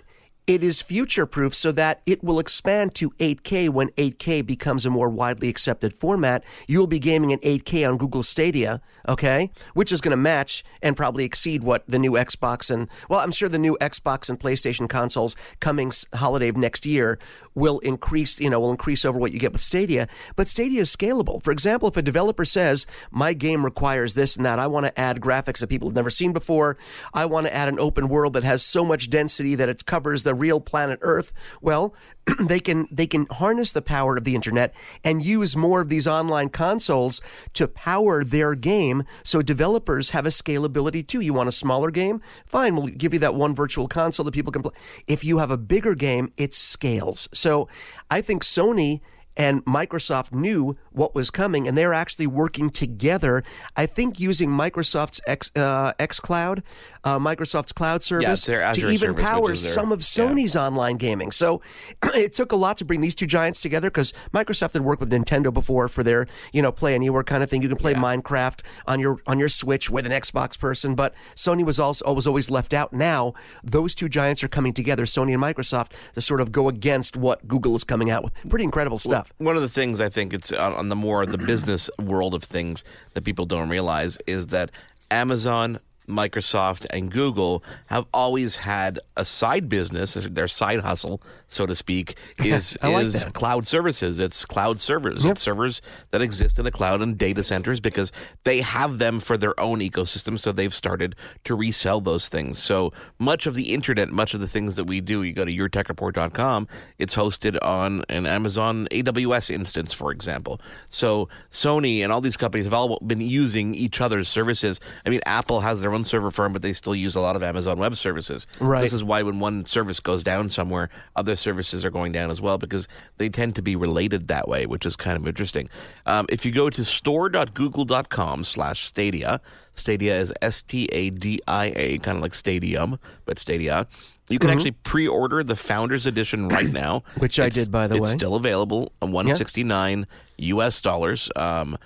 it 0.50 0.64
is 0.64 0.82
future 0.82 1.28
proof 1.28 1.54
so 1.54 1.72
that 1.72 2.02
it 2.08 2.24
will 2.24 2.40
expand 2.40 2.96
to 2.96 3.12
8K 3.12 3.70
when 3.70 3.90
8K 3.90 4.44
becomes 4.44 4.84
a 4.84 4.90
more 4.90 5.08
widely 5.08 5.48
accepted 5.48 5.94
format. 5.94 6.44
You 6.68 6.80
will 6.80 6.88
be 6.88 6.98
gaming 6.98 7.30
in 7.30 7.38
8K 7.42 7.88
on 7.88 8.00
Google 8.00 8.24
Stadia, 8.24 8.82
okay? 9.08 9.52
Which 9.76 9.92
is 9.92 10.02
going 10.02 10.10
to 10.10 10.18
match 10.18 10.64
and 10.82 10.98
probably 10.98 11.24
exceed 11.24 11.62
what 11.62 11.84
the 11.88 12.00
new 12.00 12.14
Xbox 12.14 12.72
and, 12.72 12.88
well, 13.10 13.20
I'm 13.20 13.32
sure 13.32 13.48
the 13.48 13.60
new 13.60 13.78
Xbox 13.80 14.28
and 14.28 14.40
PlayStation 14.40 14.90
consoles 14.90 15.36
coming 15.60 15.92
holiday 16.16 16.48
of 16.48 16.58
next 16.58 16.84
year 16.84 17.20
will 17.54 17.78
increase, 17.80 18.40
you 18.40 18.50
know, 18.50 18.60
will 18.60 18.72
increase 18.72 19.06
over 19.06 19.20
what 19.20 19.32
you 19.32 19.38
get 19.38 19.52
with 19.52 19.62
Stadia. 19.62 20.08
But 20.36 20.48
Stadia 20.48 20.82
is 20.82 20.96
scalable. 20.96 21.44
For 21.44 21.52
example, 21.52 21.90
if 21.90 21.98
a 21.98 22.02
developer 22.02 22.46
says, 22.46 22.88
my 23.12 23.34
game 23.34 23.64
requires 23.64 24.16
this 24.16 24.36
and 24.36 24.44
that, 24.48 24.58
I 24.58 24.66
want 24.66 24.88
to 24.88 25.00
add 25.00 25.22
graphics 25.22 25.60
that 25.60 25.68
people 25.68 25.90
have 25.90 25.96
never 25.96 26.10
seen 26.10 26.34
before, 26.34 26.76
I 27.14 27.26
want 27.26 27.46
to 27.46 27.54
add 27.54 27.68
an 27.68 27.80
open 27.80 28.10
world 28.10 28.34
that 28.34 28.44
has 28.44 28.64
so 28.64 28.84
much 28.84 29.12
density 29.12 29.54
that 29.54 29.70
it 29.70 29.86
covers 29.86 30.24
the 30.24 30.39
real 30.40 30.60
planet 30.60 31.00
Earth, 31.02 31.32
well, 31.62 31.94
they 32.40 32.60
can 32.60 32.88
they 32.92 33.08
can 33.08 33.28
harness 33.30 33.72
the 33.72 33.82
power 33.82 34.18
of 34.18 34.24
the 34.24 34.36
internet 34.36 34.74
and 35.04 35.24
use 35.24 35.56
more 35.56 35.82
of 35.82 35.90
these 35.90 36.08
online 36.08 36.50
consoles 36.50 37.22
to 37.54 37.68
power 37.68 38.24
their 38.24 38.56
game 38.56 39.04
so 39.24 39.42
developers 39.42 40.12
have 40.12 40.26
a 40.26 40.30
scalability 40.30 41.06
too. 41.06 41.20
You 41.20 41.34
want 41.34 41.50
a 41.50 41.54
smaller 41.54 41.92
game? 41.92 42.22
Fine, 42.46 42.76
we'll 42.76 42.88
give 42.88 43.14
you 43.14 43.20
that 43.20 43.36
one 43.36 43.56
virtual 43.56 43.88
console 43.88 44.24
that 44.26 44.34
people 44.34 44.52
can 44.52 44.64
play. 44.64 44.74
If 45.08 45.24
you 45.24 45.40
have 45.40 45.52
a 45.52 45.58
bigger 45.58 45.96
game, 45.96 46.32
it 46.38 46.54
scales. 46.54 47.28
So 47.34 47.68
I 48.10 48.22
think 48.22 48.44
Sony 48.44 49.02
and 49.38 49.64
Microsoft 49.66 50.34
knew 50.34 50.78
what 50.92 51.16
was 51.16 51.32
coming, 51.32 51.68
and 51.68 51.78
they're 51.78 51.94
actually 51.94 52.28
working 52.28 52.70
together. 52.70 53.44
I 53.76 53.86
think 53.86 54.20
using 54.20 54.50
Microsoft's 54.50 55.22
X 55.26 55.52
uh, 55.56 55.94
XCloud, 55.94 56.62
uh, 57.04 57.20
Microsoft's 57.20 57.72
cloud 57.72 58.04
service, 58.04 58.46
their 58.46 58.74
to 58.74 58.90
even 58.90 59.10
service, 59.10 59.24
power 59.26 59.48
their- 59.48 59.56
some 59.56 59.92
of 59.92 60.02
yeah. 60.02 60.04
Sony's 60.04 60.56
online 60.56 60.98
gaming. 60.98 61.32
So 61.32 61.62
it 62.14 62.34
took 62.34 62.52
a 62.52 62.56
lot 62.56 62.78
to 62.78 62.86
bring 62.86 63.02
these 63.02 63.16
two 63.16 63.28
giants 63.28 63.62
together 63.62 63.90
because 63.90 64.12
Microsoft 64.34 64.74
had 64.74 64.84
worked 64.84 65.00
with 65.00 65.10
Nintendo 65.10 65.54
before 65.54 65.88
for 65.88 66.04
their 66.04 66.28
you 66.52 66.62
know 66.62 66.72
play 66.72 66.94
anywhere 66.94 67.24
kind 67.24 67.42
of 67.42 67.50
thing. 67.50 67.62
You 67.62 67.70
can 67.70 67.78
play 67.78 67.94
Minecraft 67.94 68.62
on 68.88 69.00
your 69.00 69.22
on 69.26 69.40
your 69.40 69.50
Switch 69.50 69.90
with 69.90 70.06
an 70.06 70.12
Xbox 70.12 70.60
person, 70.60 70.96
but 70.96 71.14
Sony 71.36 71.66
was 71.66 71.80
also 71.80 72.12
was 72.14 72.28
always 72.28 72.50
left 72.50 72.74
out. 72.74 72.92
Now 72.92 73.34
those 73.64 73.96
two 73.96 74.10
giants 74.10 74.44
are 74.44 74.50
coming 74.50 74.74
together, 74.74 75.06
Sony 75.06 75.34
and 75.34 75.42
Microsoft, 75.42 75.92
to 76.14 76.22
sort 76.22 76.42
of 76.42 76.52
go 76.52 76.68
against 76.68 77.16
what 77.16 77.48
Google 77.48 77.76
is 77.76 77.86
coming 77.86 78.10
out 78.10 78.24
with. 78.24 78.34
Pretty 78.50 78.66
incredible 78.66 79.00
stuff. 79.00 79.29
One 79.38 79.56
of 79.56 79.62
the 79.62 79.70
things 79.70 80.02
I 80.02 80.10
think 80.10 80.34
it's 80.34 80.52
on 80.52 80.74
on 80.74 80.90
the 80.90 80.96
more 80.96 81.26
the 81.26 81.38
business 81.38 81.90
world 82.00 82.34
of 82.34 82.44
things 82.44 82.84
that 83.14 83.24
people 83.24 83.46
don't 83.46 83.70
realize 83.70 84.18
is 84.28 84.48
that 84.48 84.72
Amazon, 85.12 85.80
Microsoft, 86.10 86.86
and 86.90 87.12
Google 87.12 87.64
have 87.88 88.06
always 88.14 88.58
had 88.58 89.00
a 89.16 89.24
side 89.24 89.70
business, 89.70 90.14
their 90.14 90.48
side 90.48 90.82
hustle, 90.82 91.22
so 91.48 91.66
to 91.66 91.76
speak, 91.76 92.16
is 92.44 92.78
I 92.82 92.88
like 92.90 93.06
is 93.06 93.26
cloud 93.34 93.68
services. 93.68 94.20
It's 94.20 94.46
cloud 94.46 94.80
servers. 94.80 95.24
It's 95.24 95.42
servers 95.42 95.82
that 96.12 96.22
exist 96.22 96.60
in 96.60 96.66
the 96.66 96.72
cloud 96.72 97.02
and 97.02 97.18
data 97.18 97.44
centers 97.44 97.80
because 97.80 98.12
they 98.44 98.62
have 98.62 98.98
them 98.98 99.20
for 99.20 99.38
their 99.38 99.58
own 99.60 99.80
ecosystem. 99.80 100.40
So 100.40 100.52
they've 100.52 100.74
started 100.74 101.16
to 101.46 101.56
resell 101.56 102.02
those 102.02 102.28
things. 102.28 102.60
So 102.60 102.92
much 103.18 103.46
of 103.46 103.56
the 103.56 103.74
internet, 103.74 104.10
much 104.10 104.34
of 104.34 104.40
the 104.40 104.48
things 104.48 104.76
that 104.76 104.86
we 104.86 105.02
do, 105.02 105.24
you 105.24 105.34
go 105.34 105.46
to 105.46 105.52
yourtechreport.com, 105.52 106.68
it's 106.98 107.16
hosted 107.16 107.58
on 107.62 108.04
an 108.10 108.26
Amazon 108.26 108.88
AWS 108.92 109.50
instance, 109.50 109.94
for 109.94 110.12
example. 110.12 110.60
So 110.90 111.30
Sony 111.52 112.04
and 112.04 112.12
all 112.12 112.22
these 112.22 112.38
companies 112.38 112.66
have 112.66 112.74
all 112.74 113.00
been 113.00 113.22
using 113.22 113.76
each 113.76 114.02
other's 114.02 114.28
services. 114.28 114.80
I 115.06 115.10
mean, 115.10 115.22
Apple 115.26 115.62
has 115.62 115.82
their 115.82 115.94
own 115.94 115.99
server 116.06 116.32
farm, 116.32 116.54
but 116.54 116.62
they 116.62 116.74
still 116.74 116.96
use 116.96 117.16
a 117.16 117.20
lot 117.20 117.36
of 117.36 117.44
Amazon 117.44 117.78
Web 117.80 117.96
Services. 117.96 118.48
Right. 118.60 118.82
This 118.82 118.94
is 118.94 119.04
why 119.04 119.24
when 119.24 119.40
one 119.40 119.66
service 119.66 120.00
goes 120.00 120.24
down 120.24 120.50
somewhere, 120.50 120.90
other 121.16 121.36
services 121.36 121.86
are 121.86 121.90
going 121.90 122.12
down 122.12 122.32
as 122.32 122.42
well 122.42 122.58
because 122.58 122.88
they 123.18 123.30
tend 123.30 123.56
to 123.56 123.62
be 123.62 123.76
related 123.76 124.28
that 124.28 124.48
way, 124.48 124.66
which 124.66 124.86
is 124.86 124.96
kind 124.96 125.18
of 125.18 125.28
interesting. 125.28 125.70
Um, 126.06 126.26
if 126.30 126.46
you 126.46 126.52
go 126.52 126.70
to 126.70 126.84
store.google.com 126.86 128.44
slash 128.44 128.84
Stadia, 128.86 129.42
Stadia 129.74 130.18
is 130.18 130.34
S-T-A-D-I-A, 130.42 131.98
kind 132.00 132.18
of 132.18 132.22
like 132.22 132.34
stadium, 132.34 133.00
but 133.26 133.40
Stadia. 133.40 133.88
You 134.30 134.38
can 134.38 134.52
actually 134.52 134.72
pre-order 134.72 135.44
the 135.44 135.56
Founders 135.56 136.06
Edition 136.06 136.50
right 136.50 136.72
now, 136.72 137.00
Mm-hmm. 137.00 137.20
Which 137.22 137.40
I 137.40 137.50
did, 137.50 137.72
by 137.72 137.88
the 137.88 137.96
it's 137.96 138.02
way. 138.02 138.06
It's 138.06 138.12
still 138.12 138.36
available, 138.36 138.92
uh, 139.02 139.08
169 139.08 140.06
U.S. 140.38 140.82
dollars. 140.82 141.32
Um, 141.36 141.78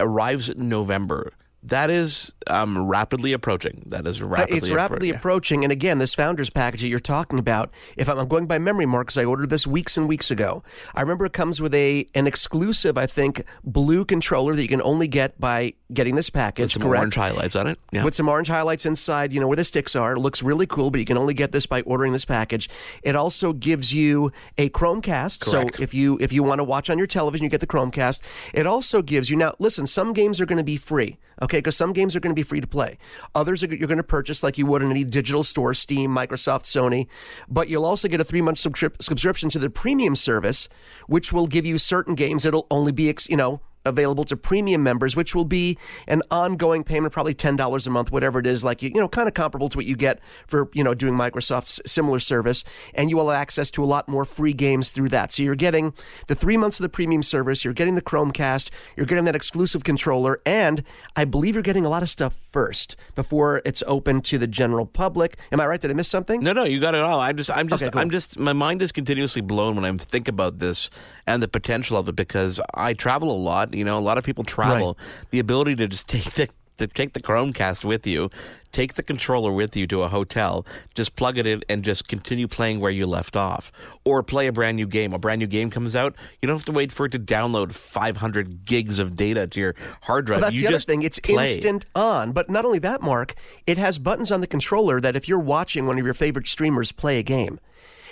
arrives 0.00 0.48
in 0.48 0.68
November. 0.68 1.32
That 1.64 1.90
is 1.90 2.34
um, 2.46 2.86
rapidly 2.86 3.32
approaching. 3.32 3.82
That 3.86 4.06
is 4.06 4.22
rapidly. 4.22 4.56
It's 4.56 4.70
rapidly 4.70 5.08
appro- 5.08 5.12
yeah. 5.12 5.16
approaching. 5.18 5.64
And 5.64 5.72
again, 5.72 5.98
this 5.98 6.14
founders 6.14 6.50
package 6.50 6.82
that 6.82 6.88
you're 6.88 7.00
talking 7.00 7.38
about, 7.38 7.70
if 7.96 8.08
I'm, 8.08 8.18
I'm 8.18 8.28
going 8.28 8.46
by 8.46 8.58
memory, 8.58 8.86
Mark, 8.86 9.08
because 9.08 9.18
I 9.18 9.24
ordered 9.24 9.50
this 9.50 9.66
weeks 9.66 9.96
and 9.96 10.08
weeks 10.08 10.30
ago. 10.30 10.62
I 10.94 11.00
remember 11.00 11.26
it 11.26 11.32
comes 11.32 11.60
with 11.60 11.74
a 11.74 12.06
an 12.14 12.26
exclusive, 12.26 12.96
I 12.96 13.06
think, 13.06 13.44
blue 13.64 14.04
controller 14.04 14.54
that 14.54 14.62
you 14.62 14.68
can 14.68 14.82
only 14.82 15.08
get 15.08 15.40
by 15.40 15.74
getting 15.92 16.14
this 16.14 16.30
package. 16.30 16.64
With 16.64 16.72
some 16.72 16.82
correct? 16.82 17.00
orange 17.00 17.14
highlights 17.16 17.56
on 17.56 17.66
it. 17.66 17.78
Yeah. 17.90 18.04
with 18.04 18.14
some 18.14 18.28
orange 18.28 18.48
highlights 18.48 18.86
inside, 18.86 19.32
you 19.32 19.40
know, 19.40 19.48
where 19.48 19.56
the 19.56 19.64
sticks 19.64 19.96
are. 19.96 20.12
It 20.12 20.20
looks 20.20 20.42
really 20.42 20.66
cool, 20.66 20.90
but 20.90 21.00
you 21.00 21.06
can 21.06 21.18
only 21.18 21.34
get 21.34 21.50
this 21.50 21.66
by 21.66 21.80
ordering 21.82 22.12
this 22.12 22.24
package. 22.24 22.68
It 23.02 23.16
also 23.16 23.52
gives 23.52 23.92
you 23.92 24.30
a 24.58 24.68
Chromecast. 24.70 25.40
Correct. 25.40 25.76
So 25.76 25.82
if 25.82 25.92
you 25.92 26.18
if 26.20 26.32
you 26.32 26.44
want 26.44 26.60
to 26.60 26.64
watch 26.64 26.88
on 26.88 26.98
your 26.98 27.08
television, 27.08 27.44
you 27.44 27.50
get 27.50 27.60
the 27.60 27.66
Chromecast. 27.66 28.20
It 28.54 28.66
also 28.66 29.02
gives 29.02 29.28
you 29.28 29.36
now 29.36 29.54
listen, 29.58 29.88
some 29.88 30.12
games 30.12 30.40
are 30.40 30.46
going 30.46 30.58
to 30.58 30.64
be 30.64 30.76
free. 30.76 31.18
Okay, 31.40 31.47
because 31.56 31.76
some 31.76 31.92
games 31.92 32.14
are 32.14 32.20
going 32.20 32.30
to 32.30 32.38
be 32.38 32.42
free 32.42 32.60
to 32.60 32.66
play. 32.66 32.98
Others 33.34 33.64
are, 33.64 33.74
you're 33.74 33.88
going 33.88 33.96
to 33.96 34.04
purchase 34.04 34.42
like 34.42 34.58
you 34.58 34.66
would 34.66 34.82
in 34.82 34.90
any 34.90 35.04
digital 35.04 35.42
store, 35.42 35.72
Steam, 35.74 36.10
Microsoft, 36.10 36.64
Sony. 36.64 37.06
But 37.48 37.68
you'll 37.68 37.84
also 37.84 38.08
get 38.08 38.20
a 38.20 38.24
three 38.24 38.42
month 38.42 38.58
subscrip- 38.58 39.02
subscription 39.02 39.48
to 39.50 39.58
the 39.58 39.70
premium 39.70 40.16
service, 40.16 40.68
which 41.06 41.32
will 41.32 41.46
give 41.46 41.66
you 41.66 41.78
certain 41.78 42.14
games 42.14 42.44
that'll 42.44 42.66
only 42.70 42.92
be, 42.92 43.08
ex- 43.08 43.28
you 43.28 43.36
know, 43.36 43.60
available 43.84 44.24
to 44.24 44.36
premium 44.36 44.82
members, 44.82 45.16
which 45.16 45.34
will 45.34 45.44
be 45.44 45.78
an 46.06 46.22
ongoing 46.30 46.84
payment, 46.84 47.12
probably 47.12 47.34
ten 47.34 47.56
dollars 47.56 47.86
a 47.86 47.90
month, 47.90 48.10
whatever 48.12 48.38
it 48.38 48.46
is, 48.46 48.64
like 48.64 48.82
you, 48.82 48.90
you 48.90 49.00
know, 49.00 49.08
kind 49.08 49.28
of 49.28 49.34
comparable 49.34 49.68
to 49.68 49.76
what 49.78 49.86
you 49.86 49.96
get 49.96 50.20
for 50.46 50.68
you 50.72 50.84
know 50.84 50.94
doing 50.94 51.14
Microsoft's 51.14 51.80
similar 51.86 52.20
service, 52.20 52.64
and 52.94 53.10
you 53.10 53.16
will 53.16 53.28
have 53.30 53.40
access 53.40 53.70
to 53.72 53.82
a 53.82 53.86
lot 53.86 54.08
more 54.08 54.24
free 54.24 54.52
games 54.52 54.90
through 54.92 55.08
that. 55.08 55.32
So 55.32 55.42
you're 55.42 55.54
getting 55.54 55.94
the 56.26 56.34
three 56.34 56.56
months 56.56 56.78
of 56.78 56.82
the 56.82 56.88
premium 56.88 57.22
service, 57.22 57.64
you're 57.64 57.74
getting 57.74 57.94
the 57.94 58.02
Chromecast, 58.02 58.70
you're 58.96 59.06
getting 59.06 59.24
that 59.24 59.36
exclusive 59.36 59.84
controller, 59.84 60.40
and 60.44 60.82
I 61.16 61.24
believe 61.24 61.54
you're 61.54 61.62
getting 61.62 61.84
a 61.84 61.88
lot 61.88 62.02
of 62.02 62.08
stuff 62.08 62.34
first 62.52 62.96
before 63.14 63.62
it's 63.64 63.82
open 63.86 64.20
to 64.22 64.38
the 64.38 64.46
general 64.46 64.86
public. 64.86 65.36
Am 65.52 65.60
I 65.60 65.66
right? 65.66 65.80
Did 65.80 65.90
I 65.90 65.94
miss 65.94 66.08
something? 66.08 66.42
No, 66.42 66.52
no, 66.52 66.64
you 66.64 66.80
got 66.80 66.94
it 66.94 67.00
all. 67.00 67.20
I'm 67.20 67.36
just, 67.36 67.50
I'm 67.50 67.68
just, 67.68 67.82
Okay, 67.82 67.90
cool. 67.90 68.00
I'm 68.00 68.10
just. 68.10 68.38
My 68.38 68.52
mind 68.52 68.82
is 68.82 68.92
continuously 68.92 69.42
blown 69.42 69.76
when 69.76 69.84
I 69.84 69.96
think 69.96 70.28
about 70.28 70.58
this 70.58 70.90
and 71.28 71.42
the 71.42 71.48
potential 71.48 71.96
of 71.96 72.08
it 72.08 72.16
because 72.16 72.58
I 72.74 72.94
travel 72.94 73.30
a 73.30 73.36
lot. 73.36 73.74
You 73.74 73.84
know, 73.84 73.98
a 73.98 74.00
lot 74.00 74.18
of 74.18 74.24
people 74.24 74.44
travel. 74.44 74.98
The 75.30 75.38
ability 75.38 75.76
to 75.76 75.86
just 75.86 76.08
take 76.16 76.32
the 76.32 76.48
to 76.78 76.86
take 76.86 77.12
the 77.12 77.20
Chromecast 77.20 77.84
with 77.84 78.06
you, 78.06 78.30
take 78.70 78.94
the 78.94 79.02
controller 79.02 79.50
with 79.50 79.76
you 79.76 79.84
to 79.88 80.04
a 80.04 80.08
hotel, 80.08 80.64
just 80.94 81.16
plug 81.16 81.36
it 81.36 81.44
in 81.44 81.60
and 81.68 81.82
just 81.82 82.06
continue 82.06 82.46
playing 82.46 82.78
where 82.78 82.92
you 82.92 83.04
left 83.04 83.36
off, 83.36 83.72
or 84.04 84.22
play 84.22 84.46
a 84.46 84.52
brand 84.52 84.76
new 84.76 84.86
game. 84.86 85.12
A 85.12 85.18
brand 85.18 85.40
new 85.40 85.48
game 85.48 85.70
comes 85.70 85.96
out, 85.96 86.14
you 86.40 86.46
don't 86.46 86.56
have 86.56 86.64
to 86.66 86.72
wait 86.72 86.92
for 86.92 87.06
it 87.06 87.12
to 87.12 87.18
download 87.18 87.72
500 87.72 88.64
gigs 88.64 89.00
of 89.00 89.16
data 89.16 89.48
to 89.48 89.60
your 89.60 89.74
hard 90.02 90.26
drive. 90.26 90.40
Well, 90.40 90.50
that's 90.50 90.60
you 90.60 90.68
the 90.68 90.74
other 90.74 90.78
thing. 90.78 91.02
It's 91.02 91.18
play. 91.18 91.50
instant 91.50 91.84
on. 91.96 92.30
But 92.30 92.48
not 92.48 92.64
only 92.64 92.78
that, 92.78 93.02
Mark, 93.02 93.34
it 93.66 93.76
has 93.76 93.98
buttons 93.98 94.30
on 94.30 94.40
the 94.40 94.46
controller 94.46 95.00
that 95.00 95.16
if 95.16 95.28
you're 95.28 95.38
watching 95.40 95.84
one 95.84 95.98
of 95.98 96.04
your 96.04 96.14
favorite 96.14 96.46
streamers 96.46 96.92
play 96.92 97.18
a 97.18 97.24
game, 97.24 97.58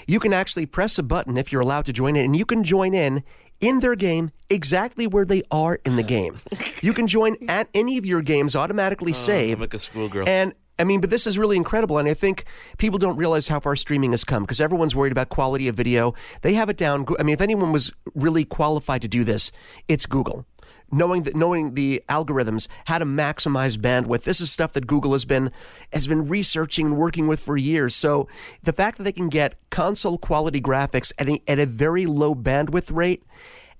you 0.06 0.20
can 0.20 0.32
actually 0.32 0.66
press 0.66 0.98
a 0.98 1.02
button 1.02 1.36
if 1.36 1.52
you're 1.52 1.62
allowed 1.62 1.84
to 1.86 1.92
join 1.92 2.16
in, 2.16 2.24
and 2.24 2.36
you 2.36 2.44
can 2.44 2.64
join 2.64 2.94
in 2.94 3.22
in 3.60 3.80
their 3.80 3.96
game 3.96 4.30
exactly 4.50 5.06
where 5.06 5.24
they 5.24 5.42
are 5.50 5.78
in 5.84 5.96
the 5.96 6.02
game. 6.02 6.38
you 6.82 6.92
can 6.92 7.06
join 7.06 7.36
at 7.48 7.68
any 7.74 7.98
of 7.98 8.06
your 8.06 8.22
games, 8.22 8.54
automatically 8.54 9.12
oh, 9.12 9.14
save. 9.14 9.54
I'm 9.54 9.60
like 9.60 9.74
a 9.74 9.78
schoolgirl. 9.78 10.28
And 10.28 10.54
I 10.78 10.84
mean, 10.84 11.00
but 11.00 11.10
this 11.10 11.26
is 11.26 11.38
really 11.38 11.56
incredible, 11.56 11.98
and 11.98 12.08
I 12.08 12.14
think 12.14 12.44
people 12.76 12.98
don't 12.98 13.16
realize 13.16 13.48
how 13.48 13.60
far 13.60 13.76
streaming 13.76 14.10
has 14.10 14.24
come 14.24 14.42
because 14.42 14.60
everyone's 14.60 14.94
worried 14.94 15.12
about 15.12 15.30
quality 15.30 15.68
of 15.68 15.74
video. 15.74 16.14
They 16.42 16.54
have 16.54 16.68
it 16.68 16.76
down. 16.76 17.06
I 17.18 17.22
mean, 17.22 17.32
if 17.32 17.40
anyone 17.40 17.72
was 17.72 17.92
really 18.14 18.44
qualified 18.44 19.02
to 19.02 19.08
do 19.08 19.24
this, 19.24 19.50
it's 19.88 20.04
Google. 20.04 20.44
Knowing 20.92 21.24
that, 21.24 21.34
knowing 21.34 21.74
the 21.74 22.02
algorithms, 22.08 22.68
how 22.84 22.98
to 22.98 23.04
maximize 23.04 23.76
bandwidth. 23.76 24.22
This 24.22 24.40
is 24.40 24.52
stuff 24.52 24.72
that 24.74 24.86
Google 24.86 25.12
has 25.12 25.24
been 25.24 25.50
has 25.92 26.06
been 26.06 26.28
researching 26.28 26.86
and 26.86 26.96
working 26.96 27.26
with 27.26 27.40
for 27.40 27.56
years. 27.56 27.94
So 27.94 28.28
the 28.62 28.72
fact 28.72 28.98
that 28.98 29.04
they 29.04 29.12
can 29.12 29.28
get 29.28 29.56
console 29.70 30.16
quality 30.16 30.60
graphics 30.60 31.12
at 31.18 31.28
a, 31.28 31.42
at 31.48 31.58
a 31.58 31.66
very 31.66 32.06
low 32.06 32.34
bandwidth 32.34 32.94
rate 32.94 33.24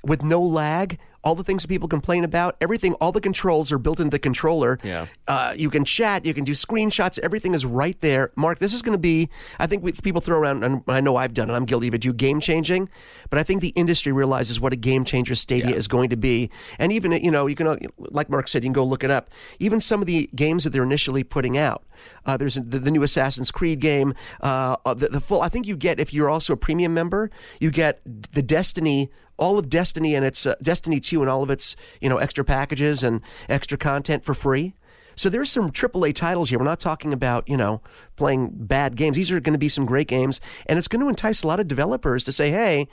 with 0.03 0.23
no 0.23 0.43
lag. 0.43 0.99
All 1.27 1.35
the 1.35 1.43
things 1.43 1.63
that 1.63 1.69
people 1.69 1.89
complain 1.89 2.23
about, 2.23 2.57
everything, 2.61 2.95
all 2.95 3.11
the 3.11 3.21
controls 3.21 3.73
are 3.73 3.79
built 3.79 3.99
into 3.99 4.11
the 4.11 4.21
controller. 4.21 4.79
Yeah. 4.85 5.07
Uh, 5.27 5.55
you 5.57 5.71
can 5.71 5.85
chat, 5.85 6.25
you 6.25 6.33
can 6.33 6.45
do 6.45 6.53
screenshots, 6.53 7.19
everything 7.19 7.53
is 7.53 7.67
right 7.67 7.99
there. 8.01 8.31
Mark, 8.37 8.61
this 8.61 8.73
is 8.73 8.81
going 8.81 8.93
to 8.93 8.99
be, 8.99 9.29
I 9.59 9.67
think 9.67 9.83
we, 9.83 9.91
people 9.91 10.21
throw 10.21 10.39
around, 10.39 10.63
and 10.63 10.85
I 10.87 11.01
know 11.01 11.17
I've 11.17 11.35
done 11.35 11.51
it, 11.51 11.55
I'm 11.55 11.65
guilty 11.65 11.89
of 11.89 11.95
it, 11.95 12.05
you 12.05 12.13
game 12.13 12.39
changing, 12.39 12.89
but 13.29 13.41
I 13.41 13.43
think 13.43 13.61
the 13.61 13.71
industry 13.71 14.13
realizes 14.13 14.61
what 14.61 14.73
a 14.73 14.77
game 14.77 15.05
changer 15.05 15.35
Stadia 15.35 15.75
is 15.75 15.89
going 15.89 16.11
to 16.11 16.17
be. 16.17 16.49
And 16.79 16.93
even, 16.93 17.11
you 17.11 17.33
know, 17.33 17.49
you 17.49 17.57
can, 17.57 17.77
like 17.99 18.31
Mark 18.31 18.47
said, 18.47 18.63
you 18.63 18.69
can 18.69 18.73
go 18.73 18.85
look 18.85 19.03
it 19.03 19.11
up. 19.11 19.29
Even 19.59 19.81
some 19.81 20.01
of 20.01 20.07
the 20.07 20.31
games 20.33 20.63
that 20.63 20.71
they're 20.71 20.85
initially 20.85 21.25
putting 21.25 21.59
out, 21.59 21.85
uh, 22.25 22.37
there's 22.37 22.55
the, 22.55 22.79
the 22.79 22.91
new 22.93 23.03
Assassin's 23.03 23.51
Creed 23.51 23.81
game, 23.81 24.15
uh, 24.43 24.77
uh, 24.85 24.95
the, 24.95 25.09
the 25.09 25.21
full, 25.21 25.43
I 25.43 25.49
think 25.49 25.67
you 25.67 25.77
get, 25.77 25.99
if 25.99 26.15
you're 26.15 26.31
also 26.31 26.53
a 26.53 26.57
premium 26.57 26.95
member, 26.95 27.31
you 27.59 27.73
get 27.73 28.01
the 28.05 28.43
Destiny 28.43 29.11
all 29.37 29.59
of 29.59 29.69
Destiny 29.69 30.15
and 30.15 30.25
its 30.25 30.47
uh, 30.47 30.55
Destiny 30.63 31.01
2 31.01 31.21
and 31.21 31.31
all 31.31 31.43
of 31.43 31.51
its, 31.51 31.77
you 32.01 32.09
know, 32.09 32.19
extra 32.19 32.45
packages 32.45 33.03
and 33.03 33.21
extra 33.49 33.79
content 33.79 34.25
for 34.25 34.35
free. 34.35 34.75
So 35.15 35.31
there's 35.31 35.51
some 35.51 35.71
AAA 35.71 36.15
titles 36.15 36.51
here. 36.51 36.59
We're 36.59 36.67
not 36.67 36.81
talking 36.81 37.13
about, 37.13 37.49
you 37.49 37.57
know, 37.57 37.81
playing 38.17 38.51
bad 38.53 38.97
games. 38.97 39.17
These 39.17 39.31
are 39.31 39.41
going 39.41 39.55
to 39.55 39.59
be 39.59 39.69
some 39.69 39.87
great 39.87 40.09
games 40.09 40.41
and 40.67 40.79
it's 40.79 40.89
going 40.89 41.01
to 41.01 41.09
entice 41.09 41.43
a 41.43 41.47
lot 41.47 41.59
of 41.59 41.69
developers 41.69 42.23
to 42.25 42.33
say, 42.33 42.51
"Hey, 42.51 42.89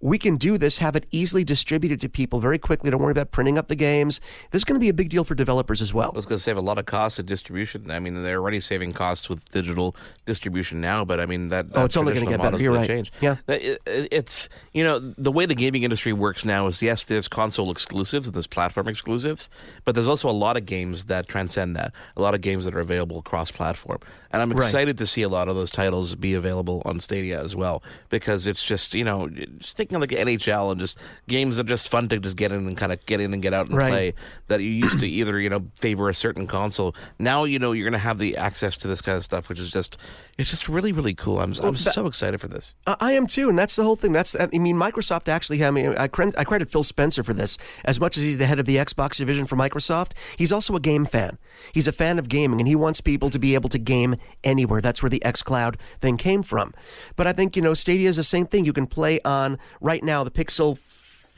we 0.00 0.18
can 0.18 0.36
do 0.36 0.58
this, 0.58 0.78
have 0.78 0.94
it 0.96 1.06
easily 1.10 1.42
distributed 1.44 2.00
to 2.02 2.08
people 2.08 2.38
very 2.40 2.58
quickly. 2.58 2.90
Don't 2.90 3.00
worry 3.00 3.12
about 3.12 3.30
printing 3.30 3.56
up 3.58 3.68
the 3.68 3.74
games. 3.74 4.20
This 4.50 4.60
is 4.60 4.64
going 4.64 4.78
to 4.78 4.84
be 4.84 4.88
a 4.90 4.94
big 4.94 5.08
deal 5.08 5.24
for 5.24 5.34
developers 5.34 5.80
as 5.80 5.94
well. 5.94 6.12
It's 6.16 6.26
going 6.26 6.36
to 6.38 6.42
save 6.42 6.56
a 6.56 6.60
lot 6.60 6.78
of 6.78 6.86
costs 6.86 7.18
of 7.18 7.26
distribution. 7.26 7.90
I 7.90 7.98
mean, 8.00 8.22
they're 8.22 8.38
already 8.40 8.60
saving 8.60 8.92
costs 8.92 9.28
with 9.28 9.50
digital 9.50 9.96
distribution 10.26 10.80
now, 10.80 11.04
but 11.04 11.20
I 11.20 11.26
mean 11.26 11.48
that. 11.48 11.66
Oh, 11.74 11.84
it's 11.84 11.96
only 11.96 12.12
gonna 12.12 12.26
get 12.26 12.40
better. 12.42 12.58
You're 12.58 12.72
right. 12.74 12.86
Change. 12.86 13.12
Yeah. 13.20 13.36
That- 13.46 13.62
it- 13.62 13.82
it's 14.12 14.48
you 14.72 14.84
know 14.84 14.98
the 14.98 15.32
way 15.32 15.46
the 15.46 15.54
gaming 15.54 15.82
industry 15.82 16.12
works 16.12 16.44
now 16.44 16.66
is 16.66 16.82
yes, 16.82 17.04
there's 17.04 17.28
console 17.28 17.70
exclusives 17.70 18.26
and 18.26 18.34
there's 18.34 18.46
platform 18.46 18.88
exclusives, 18.88 19.48
but 19.84 19.94
there's 19.94 20.08
also 20.08 20.28
a 20.28 20.32
lot 20.32 20.56
of 20.56 20.66
games 20.66 21.06
that 21.06 21.28
transcend 21.28 21.76
that. 21.76 21.92
A 22.16 22.22
lot 22.22 22.34
of 22.34 22.40
games 22.40 22.64
that 22.64 22.74
are 22.74 22.80
available 22.80 23.22
cross 23.22 23.50
platform, 23.50 23.98
and 24.32 24.42
I'm 24.42 24.50
Right. 24.50 24.64
excited 24.66 24.98
to 24.98 25.06
see 25.06 25.22
a 25.22 25.28
lot 25.28 25.48
of 25.48 25.56
those 25.56 25.70
titles 25.70 26.14
be 26.14 26.34
available 26.34 26.82
on 26.84 27.00
Stadia 27.00 27.42
as 27.42 27.54
well 27.56 27.82
because 28.10 28.46
it's 28.46 28.64
just 28.64 28.94
you 28.94 29.04
know 29.04 29.28
just 29.28 29.76
thinking 29.86 30.00
like 30.00 30.10
NHL 30.26 30.72
and 30.72 30.80
just 30.80 30.98
games 31.28 31.56
that 31.56 31.66
are 31.66 31.68
just 31.68 31.88
fun 31.88 32.08
to 32.08 32.18
just 32.18 32.36
get 32.36 32.52
in 32.52 32.66
and 32.66 32.76
kind 32.76 32.92
of 32.92 33.04
get 33.06 33.20
in 33.20 33.32
and 33.32 33.42
get 33.42 33.54
out 33.54 33.68
and 33.68 33.76
Right. 33.76 33.88
play 33.90 34.14
that 34.48 34.60
you 34.60 34.70
used 34.70 35.00
to 35.00 35.06
either 35.08 35.38
you 35.40 35.48
know 35.48 35.64
favor 35.76 36.08
a 36.08 36.14
certain 36.14 36.46
console. 36.46 36.94
Now 37.18 37.44
you 37.44 37.58
know 37.58 37.72
you're 37.72 37.84
going 37.84 37.92
to 37.92 37.98
have 37.98 38.18
the 38.18 38.36
access 38.36 38.76
to 38.78 38.88
this 38.88 39.00
kind 39.00 39.16
of 39.16 39.24
stuff, 39.24 39.48
which 39.48 39.58
is 39.58 39.70
just 39.70 39.96
it's 40.38 40.50
just 40.50 40.68
really 40.68 40.92
really 40.92 41.14
cool. 41.14 41.38
I'm 41.40 41.52
I'm 41.62 41.72
that- 41.74 41.78
so 41.94 42.06
excited 42.06 42.40
for 42.40 42.48
this. 42.48 42.74
I 42.86 42.96
I 43.00 43.12
am 43.12 43.26
too, 43.28 43.48
and 43.48 43.58
that's 43.58 43.76
the 43.76 43.84
whole 43.84 43.96
thing. 43.96 44.12
That's 44.12 44.34
I 44.38 44.46
mean, 44.58 44.76
Microsoft 44.76 45.28
actually. 45.28 45.64
I 45.64 45.70
mean, 45.70 45.94
I 45.96 46.08
credit, 46.08 46.34
I 46.36 46.44
credit 46.44 46.70
Phil 46.70 46.82
Spencer 46.84 47.22
for 47.22 47.32
this. 47.32 47.56
As 47.84 48.00
much 48.00 48.16
as 48.16 48.24
he's 48.24 48.38
the 48.38 48.46
head 48.46 48.58
of 48.58 48.66
the 48.66 48.76
Xbox 48.76 49.16
division 49.16 49.46
for 49.46 49.56
Microsoft, 49.56 50.12
he's 50.36 50.52
also 50.52 50.74
a 50.74 50.80
game 50.80 51.04
fan. 51.06 51.38
He's 51.72 51.86
a 51.86 51.92
fan 51.92 52.18
of 52.18 52.28
gaming, 52.28 52.60
and 52.60 52.66
he 52.68 52.74
wants 52.74 53.00
people 53.00 53.30
to 53.30 53.38
be 53.38 53.54
able 53.54 53.68
to 53.70 53.78
game 53.78 54.16
anywhere. 54.44 54.80
That's 54.80 55.02
where 55.02 55.08
the 55.10 55.22
XCloud 55.24 55.76
thing 56.00 56.16
came 56.16 56.42
from. 56.42 56.74
But 57.14 57.26
I 57.26 57.32
think 57.32 57.56
you 57.56 57.62
know, 57.62 57.74
Stadia 57.74 58.08
is 58.08 58.16
the 58.16 58.22
same 58.24 58.46
thing. 58.46 58.64
You 58.64 58.72
can 58.72 58.86
play 58.86 59.20
on 59.24 59.58
right 59.80 60.02
now 60.02 60.24
the 60.24 60.30
Pixel. 60.30 60.78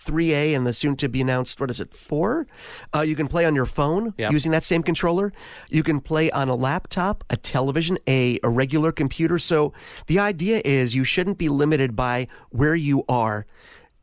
3A 0.01 0.55
and 0.57 0.65
the 0.67 0.73
soon 0.73 0.97
to 0.97 1.09
be 1.09 1.21
announced, 1.21 1.61
what 1.61 1.69
is 1.71 1.81
it, 1.81 1.93
4? 1.93 2.47
Uh, 2.95 3.01
you 3.01 3.15
can 3.17 3.27
play 3.27 3.45
on 3.45 3.55
your 3.55 3.67
phone 3.67 4.15
Yeah. 4.17 4.31
using 4.31 4.53
that 4.53 4.63
same 4.63 4.83
controller. 4.83 5.33
You 5.71 5.83
can 5.83 6.01
play 6.01 6.31
on 6.31 6.49
a 6.49 6.55
laptop, 6.55 7.25
a 7.29 7.37
television, 7.37 7.99
a, 8.07 8.39
a 8.43 8.49
regular 8.49 8.91
computer. 8.93 9.39
So 9.41 9.75
the 10.07 10.19
idea 10.21 10.63
is 10.65 10.95
you 10.95 11.03
shouldn't 11.05 11.37
be 11.37 11.49
limited 11.51 11.95
by 11.97 12.29
where 12.51 12.77
you 12.77 13.05
are 13.09 13.45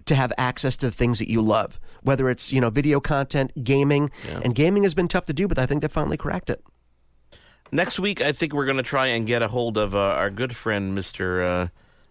to 0.06 0.16
have 0.16 0.32
access 0.38 0.76
to 0.78 0.88
the 0.88 0.92
things 0.92 1.18
that 1.20 1.30
you 1.30 1.42
love, 1.42 1.80
whether 2.04 2.30
it's, 2.30 2.52
you 2.54 2.60
know, 2.62 2.70
video 2.70 3.00
content, 3.00 3.64
gaming. 3.64 4.12
And 4.44 4.54
gaming 4.54 4.84
has 4.84 4.94
been 4.94 5.08
tough 5.08 5.26
to 5.26 5.34
do, 5.34 5.48
but 5.48 5.58
I 5.58 5.66
think 5.66 5.82
they 5.82 5.88
finally 5.88 6.18
cracked 6.18 6.50
it. 6.52 6.62
Next 7.72 8.00
week, 8.00 8.22
I 8.22 8.32
think 8.32 8.54
we're 8.54 8.66
going 8.66 8.78
to 8.78 8.84
try 8.84 9.08
and 9.08 9.26
get 9.26 9.42
a 9.42 9.48
hold 9.48 9.78
of 9.78 9.96
uh, 9.96 10.00
our 10.00 10.30
good 10.30 10.56
friend 10.56 10.96
Mr. 10.96 11.44
Uh, 11.64 11.68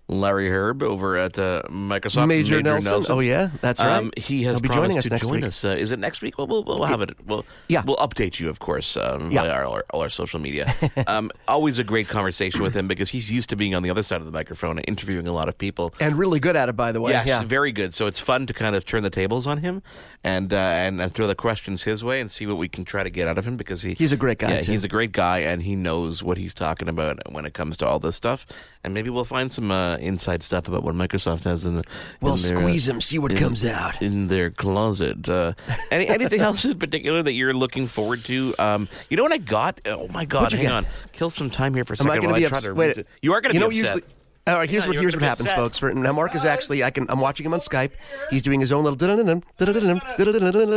Larry 0.06 0.50
Hryb 0.50 0.82
over 0.82 1.16
at 1.16 1.38
uh, 1.38 1.62
Microsoft. 1.70 2.28
Major 2.28 2.62
Nelson. 2.62 3.04
Oh, 3.08 3.20
yeah, 3.20 3.50
that's 3.62 3.80
right. 3.80 3.90
Um, 3.96 4.12
he 4.16 4.42
has 4.44 4.56
He'll 4.56 4.60
be 4.60 4.68
promised 4.68 4.82
joining 4.90 4.98
us 4.98 5.04
to 5.04 5.10
next 5.10 5.22
join 5.26 5.32
week. 5.36 5.44
us. 5.44 5.64
Uh, 5.64 5.68
is 5.78 5.92
it 5.92 5.98
next 5.98 6.20
week? 6.20 6.36
Well, 6.36 6.46
we'll, 6.46 6.62
we'll 6.64 6.84
have 6.84 7.00
it. 7.00 7.10
We'll, 7.26 7.46
Yeah. 7.68 7.82
we'll 7.86 7.96
update 7.96 8.38
you, 8.38 8.50
of 8.50 8.58
course, 8.58 8.96
um, 8.98 9.30
Yeah. 9.30 9.42
via 9.44 9.50
our, 9.52 9.64
our, 9.66 9.84
all 9.90 10.02
our 10.02 10.10
social 10.10 10.40
media. 10.40 10.72
um, 11.06 11.30
always 11.48 11.78
a 11.78 11.84
great 11.84 12.06
conversation 12.08 12.62
with 12.62 12.74
him 12.76 12.86
because 12.86 13.08
he's 13.10 13.32
used 13.32 13.48
to 13.50 13.56
being 13.56 13.74
on 13.74 13.82
the 13.82 13.88
other 13.90 14.02
side 14.02 14.20
of 14.20 14.26
the 14.26 14.32
microphone 14.32 14.76
and 14.78 14.86
interviewing 14.86 15.26
a 15.26 15.32
lot 15.32 15.48
of 15.48 15.56
people. 15.56 15.94
And 16.00 16.18
really 16.18 16.38
good 16.38 16.54
at 16.56 16.68
it, 16.68 16.76
by 16.76 16.92
the 16.92 17.00
way. 17.00 17.12
Yes, 17.12 17.26
yeah. 17.26 17.42
very 17.42 17.72
good. 17.72 17.94
So 17.94 18.06
it's 18.06 18.20
fun 18.20 18.46
to 18.46 18.52
kind 18.52 18.76
of 18.76 18.84
turn 18.84 19.02
the 19.04 19.10
tables 19.10 19.46
on 19.46 19.58
him 19.58 19.82
and 20.22 20.52
uh, 20.52 20.56
and 20.56 21.00
and 21.00 21.14
throw 21.14 21.26
the 21.26 21.34
questions 21.34 21.82
his 21.84 22.04
way 22.04 22.20
and 22.20 22.30
see 22.30 22.46
what 22.46 22.56
we 22.58 22.68
can 22.68 22.84
try 22.84 23.02
to 23.02 23.10
get 23.10 23.26
out 23.28 23.38
of 23.38 23.46
him 23.46 23.56
because 23.56 23.82
he 23.82 23.94
He's 23.94 24.12
a 24.12 24.16
great 24.16 24.38
guy, 24.38 24.54
Yeah, 24.54 24.60
too. 24.60 24.72
he's 24.72 24.84
a 24.84 24.88
great 24.88 25.12
guy 25.12 25.38
and 25.38 25.62
he 25.62 25.76
knows 25.76 26.22
what 26.22 26.36
he's 26.36 26.52
talking 26.54 26.88
about 26.88 27.32
when 27.32 27.46
it 27.46 27.54
comes 27.54 27.76
to 27.78 27.86
all 27.86 27.98
this 27.98 28.16
stuff. 28.16 28.46
And 28.82 28.92
maybe 28.92 29.08
we'll 29.08 29.24
find 29.24 29.50
some 29.50 29.70
uh, 29.70 29.93
uh, 29.94 29.98
inside 29.98 30.42
stuff 30.42 30.68
about 30.68 30.82
what 30.82 30.94
Microsoft 30.94 31.44
has 31.44 31.64
in 31.64 31.76
the. 31.76 31.84
We'll 32.20 32.34
in 32.34 32.42
their, 32.42 32.58
squeeze 32.58 32.88
'em, 32.88 33.00
see 33.00 33.18
what 33.18 33.32
in- 33.32 33.38
comes 33.38 33.64
out. 33.64 34.00
in 34.02 34.28
their 34.28 34.50
closet. 34.50 35.28
Uh, 35.28 35.54
any, 35.90 36.08
anything 36.08 36.40
else 36.48 36.64
in 36.64 36.78
particular 36.78 37.22
that 37.22 37.32
you're 37.32 37.54
looking 37.54 37.86
forward 37.86 38.24
to? 38.24 38.54
Um, 38.58 38.88
you 39.08 39.16
know 39.16 39.22
what 39.22 39.32
I 39.32 39.38
got? 39.38 39.80
Oh 39.86 40.08
my 40.08 40.24
God! 40.24 40.52
Hang 40.52 40.62
get? 40.62 40.72
on, 40.72 40.86
kill 41.12 41.30
some 41.30 41.50
time 41.50 41.74
here 41.74 41.84
for 41.84 41.94
a 41.94 41.96
second. 41.96 42.10
Am 42.12 42.16
I 42.18 42.20
going 42.20 42.34
to 42.34 42.40
be 42.40 42.44
I 42.44 42.48
upset? 42.48 42.64
to. 42.70 42.74
Wait, 42.74 42.98
it. 42.98 43.06
You 43.22 43.32
are 43.32 43.40
going 43.40 43.54
to 43.54 43.58
be 43.58 43.60
know, 43.60 43.66
upset. 43.68 43.82
Usually, 43.96 44.02
all 44.46 44.54
right, 44.54 44.68
here's 44.68 44.84
Yeah, 44.84 44.88
what 44.88 44.96
here's 44.98 45.14
what 45.16 45.22
happens, 45.22 45.48
upset. 45.48 45.56
folks. 45.58 45.78
For, 45.78 45.94
now, 45.94 46.12
Mark 46.12 46.34
is 46.34 46.44
actually 46.44 46.84
I 46.84 46.90
can 46.90 47.06
I'm 47.08 47.20
watching 47.20 47.46
him 47.46 47.54
on 47.54 47.60
Skype. 47.60 47.92
He's 48.30 48.42
doing 48.42 48.60
his 48.60 48.72
own 48.72 48.84
little. 48.84 48.98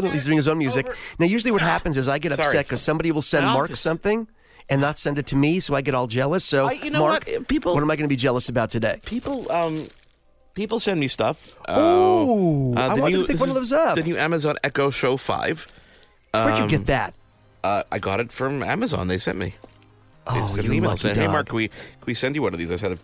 He's 0.09 0.25
doing 0.25 0.37
his 0.37 0.47
own 0.47 0.57
music. 0.57 0.87
Now, 1.19 1.25
usually 1.25 1.51
what 1.51 1.61
happens 1.61 1.97
is 1.97 2.07
I 2.07 2.17
get 2.17 2.31
upset 2.31 2.65
because 2.65 2.81
somebody 2.81 3.11
will 3.11 3.21
send 3.21 3.45
Mark 3.45 3.75
something 3.75 4.27
and 4.69 4.81
not 4.81 4.97
send 4.97 5.17
it 5.17 5.27
to 5.27 5.35
me, 5.35 5.59
so 5.59 5.75
I 5.75 5.81
get 5.81 5.95
all 5.95 6.07
jealous. 6.07 6.43
So, 6.45 6.65
I- 6.67 6.73
you 6.73 6.89
know 6.91 6.99
Mark, 6.99 7.25
what? 7.27 7.47
People- 7.47 7.73
what 7.73 7.83
am 7.83 7.89
I 7.91 7.95
going 7.95 8.05
to 8.09 8.13
be 8.13 8.15
jealous 8.17 8.49
about 8.49 8.69
today? 8.69 8.99
people 9.05 9.49
um 9.51 9.87
people 10.53 10.79
send 10.79 10.99
me 10.99 11.07
stuff. 11.07 11.55
Oh, 11.67 12.73
Uh, 12.75 12.79
I 12.79 12.93
wanted 12.95 13.15
new- 13.15 13.21
to 13.27 13.31
pick 13.33 13.39
one 13.39 13.49
of 13.49 13.55
those 13.55 13.71
up. 13.71 13.95
The 13.95 14.03
new 14.03 14.17
Amazon 14.17 14.55
Echo 14.63 14.89
Show 14.89 15.17
Five. 15.17 15.67
Where'd 16.33 16.57
you 16.57 16.63
um, 16.63 16.69
get 16.69 16.85
that? 16.87 17.13
Uh, 17.63 17.83
I 17.91 17.99
got 17.99 18.19
it 18.19 18.31
from 18.31 18.61
Amazon. 18.63 19.07
They 19.07 19.17
sent 19.17 19.37
me. 19.37 19.53
Oh, 20.29 20.51
sent 20.53 20.65
you 20.65 20.71
an 20.71 20.77
email 20.77 20.97
saying, 20.97 21.15
"Hey. 21.15 21.27
Mark, 21.27 21.47
can 21.47 21.55
we 21.55 21.67
can 21.69 22.05
we 22.05 22.13
send 22.13 22.35
you 22.35 22.41
one 22.41 22.53
of 22.53 22.59
these?" 22.59 22.69
I 22.69 22.75
said, 22.75 22.99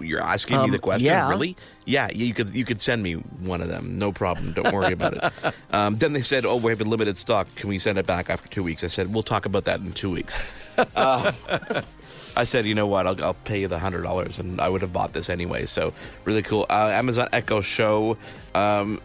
"You're 0.00 0.22
asking 0.22 0.56
Um, 0.58 0.66
me 0.66 0.70
the 0.70 0.78
question, 0.78 1.04
yeah. 1.04 1.28
really? 1.28 1.56
Yeah, 1.84 2.08
you 2.12 2.32
could 2.32 2.54
you 2.54 2.64
could 2.64 2.80
send 2.80 3.02
me 3.02 3.14
one 3.14 3.60
of 3.60 3.68
them, 3.68 3.98
no 3.98 4.12
problem. 4.12 4.52
Don't 4.52 4.72
worry 4.72 4.92
about 4.92 5.14
it." 5.14 5.32
Um, 5.72 5.98
then 5.98 6.12
they 6.12 6.22
said, 6.22 6.44
"Oh, 6.44 6.56
we 6.56 6.70
have 6.70 6.80
a 6.80 6.84
limited 6.84 7.18
stock. 7.18 7.48
Can 7.56 7.68
we 7.68 7.78
send 7.78 7.98
it 7.98 8.06
back 8.06 8.30
after 8.30 8.48
two 8.48 8.62
weeks?" 8.62 8.84
I 8.84 8.86
said, 8.86 9.12
"We'll 9.12 9.24
talk 9.24 9.46
about 9.46 9.64
that 9.64 9.80
in 9.80 9.92
two 9.92 10.10
weeks." 10.10 10.42
Uh, 10.78 11.32
I 12.36 12.44
said, 12.44 12.66
"You 12.66 12.74
know 12.74 12.86
what? 12.86 13.06
I'll, 13.06 13.22
I'll 13.24 13.34
pay 13.34 13.60
you 13.60 13.68
the 13.68 13.78
hundred 13.78 14.02
dollars, 14.02 14.38
and 14.38 14.60
I 14.60 14.68
would 14.68 14.82
have 14.82 14.92
bought 14.92 15.12
this 15.12 15.28
anyway." 15.28 15.66
So 15.66 15.92
really 16.24 16.42
cool. 16.42 16.66
Uh, 16.70 16.90
Amazon 16.92 17.28
Echo 17.32 17.60
Show. 17.60 18.16
Um, 18.54 19.00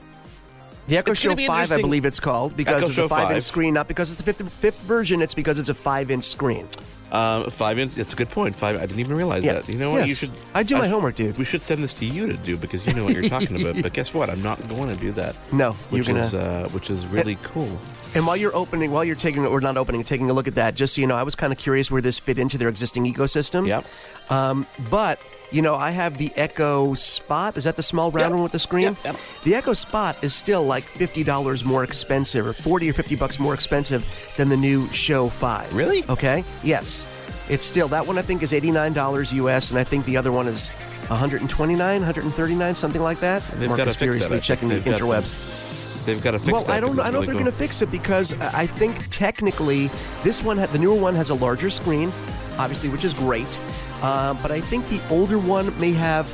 The 0.88 0.98
Echo 0.98 1.12
it's 1.12 1.20
Show 1.22 1.36
5, 1.36 1.72
I 1.72 1.82
believe 1.82 2.06
it's 2.06 2.20
called, 2.20 2.56
because 2.56 2.84
Echo 2.84 2.90
of 2.90 2.96
the 2.96 3.10
5 3.10 3.32
inch 3.32 3.36
5. 3.38 3.44
screen, 3.44 3.74
not 3.74 3.88
because 3.88 4.12
it's 4.12 4.22
the 4.22 4.32
fifth, 4.32 4.48
fifth 4.54 4.80
version, 4.82 5.22
it's 5.22 5.34
because 5.34 5.58
it's 5.60 5.70
a 5.70 5.74
5 5.74 6.12
inch 6.12 6.26
screen. 6.26 6.68
Uh, 7.12 7.50
five 7.50 7.78
inch. 7.80 7.94
That's 7.96 8.14
a 8.14 8.16
good 8.16 8.30
point. 8.30 8.56
Five. 8.56 8.78
I 8.78 8.82
didn't 8.86 9.00
even 9.00 9.16
realize 9.16 9.44
Yeah. 9.46 9.54
that. 9.54 9.70
You 9.70 9.78
know 9.78 9.92
what? 9.92 10.08
You 10.08 10.16
should. 10.16 10.32
I 10.54 10.64
do 10.64 10.76
my 10.78 10.88
homework, 10.88 11.16
dude. 11.16 11.38
We 11.38 11.46
should 11.46 11.62
send 11.62 11.84
this 11.84 11.94
to 11.96 12.06
you 12.06 12.28
to 12.28 12.34
do 12.34 12.58
because 12.58 12.86
you 12.86 12.94
know 12.94 13.04
what 13.06 13.14
you're 13.14 13.30
talking 13.30 13.62
about. 13.62 13.76
But 13.82 13.94
guess 13.94 14.14
what? 14.14 14.30
I'm 14.30 14.42
not 14.42 14.60
going 14.68 14.90
to 14.90 14.96
do 14.96 15.12
that. 15.14 15.36
No, 15.54 15.74
which 15.74 16.08
you're 16.08 16.16
gonna- 16.16 16.26
is 16.26 16.34
uh, 16.34 16.68
which 16.72 16.90
is 16.90 17.06
really 17.08 17.38
cool. 17.44 17.70
And 18.16 18.26
while 18.26 18.38
you're 18.38 18.56
opening, 18.56 18.92
while 18.92 19.04
you're 19.04 19.16
taking, 19.18 19.46
or 19.46 19.60
not 19.60 19.76
opening, 19.78 20.04
taking 20.04 20.30
a 20.30 20.34
look 20.34 20.48
at 20.48 20.56
that, 20.56 20.74
just 20.76 20.96
so 20.96 21.02
you 21.02 21.08
know, 21.08 21.16
I 21.18 21.24
was 21.24 21.36
kind 21.36 21.52
of 21.52 21.60
curious 21.60 21.92
where 21.92 22.02
this 22.02 22.18
fit 22.18 22.40
into 22.40 22.58
their 22.58 22.70
existing 22.70 23.06
ecosystem. 23.14 23.68
Yep. 23.68 23.86
Um, 24.30 24.66
but 24.90 25.20
you 25.52 25.62
know, 25.62 25.76
I 25.76 25.92
have 25.92 26.18
the 26.18 26.32
Echo 26.36 26.94
Spot. 26.96 27.56
Is 27.56 27.64
that 27.66 27.76
the 27.76 27.84
small 27.84 28.12
round 28.12 28.26
Yep. 28.26 28.32
one 28.34 28.44
with 28.44 28.52
the 28.52 28.60
screen? 28.60 28.84
Yep, 28.84 28.96
yep. 29.06 29.16
The 29.44 29.56
Echo 29.56 29.74
Spot 29.74 30.18
is 30.24 30.34
still 30.34 30.64
like 30.64 30.84
fifty 30.84 31.24
dollars 31.24 31.64
more 31.64 31.84
expensive, 31.84 32.46
or 32.46 32.54
forty 32.54 32.90
or 32.90 32.94
fifty 32.94 33.16
bucks 33.16 33.40
more 33.40 33.54
expensive 33.54 34.04
than 34.38 34.50
the 34.50 34.58
new 34.58 34.88
Show 34.90 35.30
Five. 35.30 35.74
Really? 35.74 36.04
Okay. 36.10 36.44
Yes. 36.64 37.06
It's 37.48 37.64
still 37.64 37.88
that 37.90 38.08
one. 38.08 38.18
I 38.18 38.24
think 38.24 38.42
is 38.42 38.54
eighty 38.54 38.72
nine 38.72 38.94
dollars 38.94 39.32
US, 39.34 39.70
and 39.70 39.80
I 39.80 39.84
think 39.84 40.06
the 40.06 40.18
other 40.18 40.32
one 40.32 40.48
is. 40.48 40.72
129, 41.10 41.78
139, 42.02 42.74
something 42.74 43.00
like 43.04 43.20
that. 43.20 43.44
They've 43.44 43.68
Mark 43.70 43.78
got 43.78 43.84
to 43.84 43.90
is 43.92 43.96
fix 43.96 44.14
that. 44.16 44.22
furiously 44.28 44.40
checking 44.40 44.70
the 44.70 44.76
they've 44.80 44.98
some- 44.98 45.08
interwebs. 45.08 46.04
They've 46.06 46.20
got 46.22 46.32
to 46.32 46.40
fix 46.40 46.52
Well, 46.52 46.64
that. 46.64 46.72
I 46.74 46.80
don't. 46.80 47.00
I 47.00 47.12
don't 47.12 47.14
really 47.14 47.24
if 47.24 47.28
they're 47.28 47.34
going 47.36 47.46
to 47.46 47.52
fix 47.52 47.84
it 47.84 47.92
because 47.92 48.34
I 48.42 48.66
think 48.66 49.08
technically 49.12 49.92
this 50.24 50.42
one, 50.42 50.58
the 50.58 50.78
newer 50.80 50.96
one, 51.00 51.14
has 51.14 51.30
a 51.30 51.36
larger 51.36 51.70
screen, 51.70 52.08
obviously, 52.58 52.90
which 52.90 53.04
is 53.04 53.14
great. 53.14 53.46
Uh, 54.02 54.34
but 54.42 54.52
I 54.52 54.60
think 54.62 54.88
the 54.90 55.02
older 55.10 55.38
one 55.40 55.78
may 55.80 55.92
have 55.94 56.26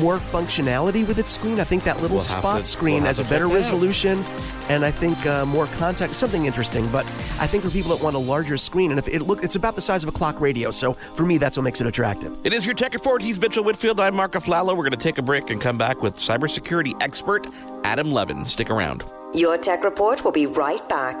more 0.00 0.16
functionality 0.18 1.06
with 1.06 1.18
its 1.18 1.30
screen. 1.30 1.60
I 1.60 1.64
think 1.64 1.84
that 1.84 2.00
little 2.00 2.16
We'll 2.16 2.24
spot 2.24 2.60
to- 2.62 2.66
screen 2.66 2.96
we'll 2.96 3.04
has 3.04 3.18
a 3.20 3.24
better 3.24 3.44
check 3.46 3.52
out. 3.52 3.56
resolution, 3.56 4.24
and 4.68 4.84
I 4.84 4.90
think 4.90 5.24
uh, 5.26 5.46
more 5.46 5.66
contact. 5.78 6.14
Something 6.14 6.46
interesting. 6.46 6.86
But 6.88 7.04
I 7.40 7.46
think 7.46 7.62
for 7.62 7.70
people 7.70 7.94
that 7.96 8.02
want 8.02 8.16
a 8.16 8.18
larger 8.18 8.56
screen, 8.58 8.90
and 8.90 8.98
if 8.98 9.06
it 9.08 9.22
look, 9.22 9.44
it's 9.44 9.56
about 9.56 9.74
the 9.76 9.82
size 9.82 10.02
of 10.02 10.08
a 10.08 10.12
clock 10.12 10.40
radio. 10.40 10.70
So 10.70 10.94
for 11.14 11.24
me, 11.24 11.38
that's 11.38 11.56
what 11.56 11.62
makes 11.62 11.80
it 11.80 11.86
attractive. 11.86 12.36
It 12.44 12.52
is 12.52 12.66
your 12.66 12.74
tech 12.74 12.92
report. 12.94 13.22
He's 13.22 13.38
Mitchell 13.38 13.62
Whitfield. 13.64 14.00
I'm 14.00 14.14
Mark 14.16 14.32
Aflalo. 14.32 14.68
We're 14.76 14.82
going 14.84 14.90
to 14.92 14.96
take 14.96 15.18
a 15.18 15.22
break 15.22 15.50
and 15.50 15.60
come 15.60 15.78
back 15.78 16.02
with 16.02 16.16
cybersecurity 16.16 16.94
expert 17.00 17.46
Adam 17.84 18.12
Levin. 18.12 18.44
Stick 18.46 18.70
around. 18.70 19.04
Your 19.34 19.58
Tech 19.58 19.82
Report 19.84 20.24
will 20.24 20.32
be 20.32 20.46
right 20.46 20.86
back. 20.88 21.20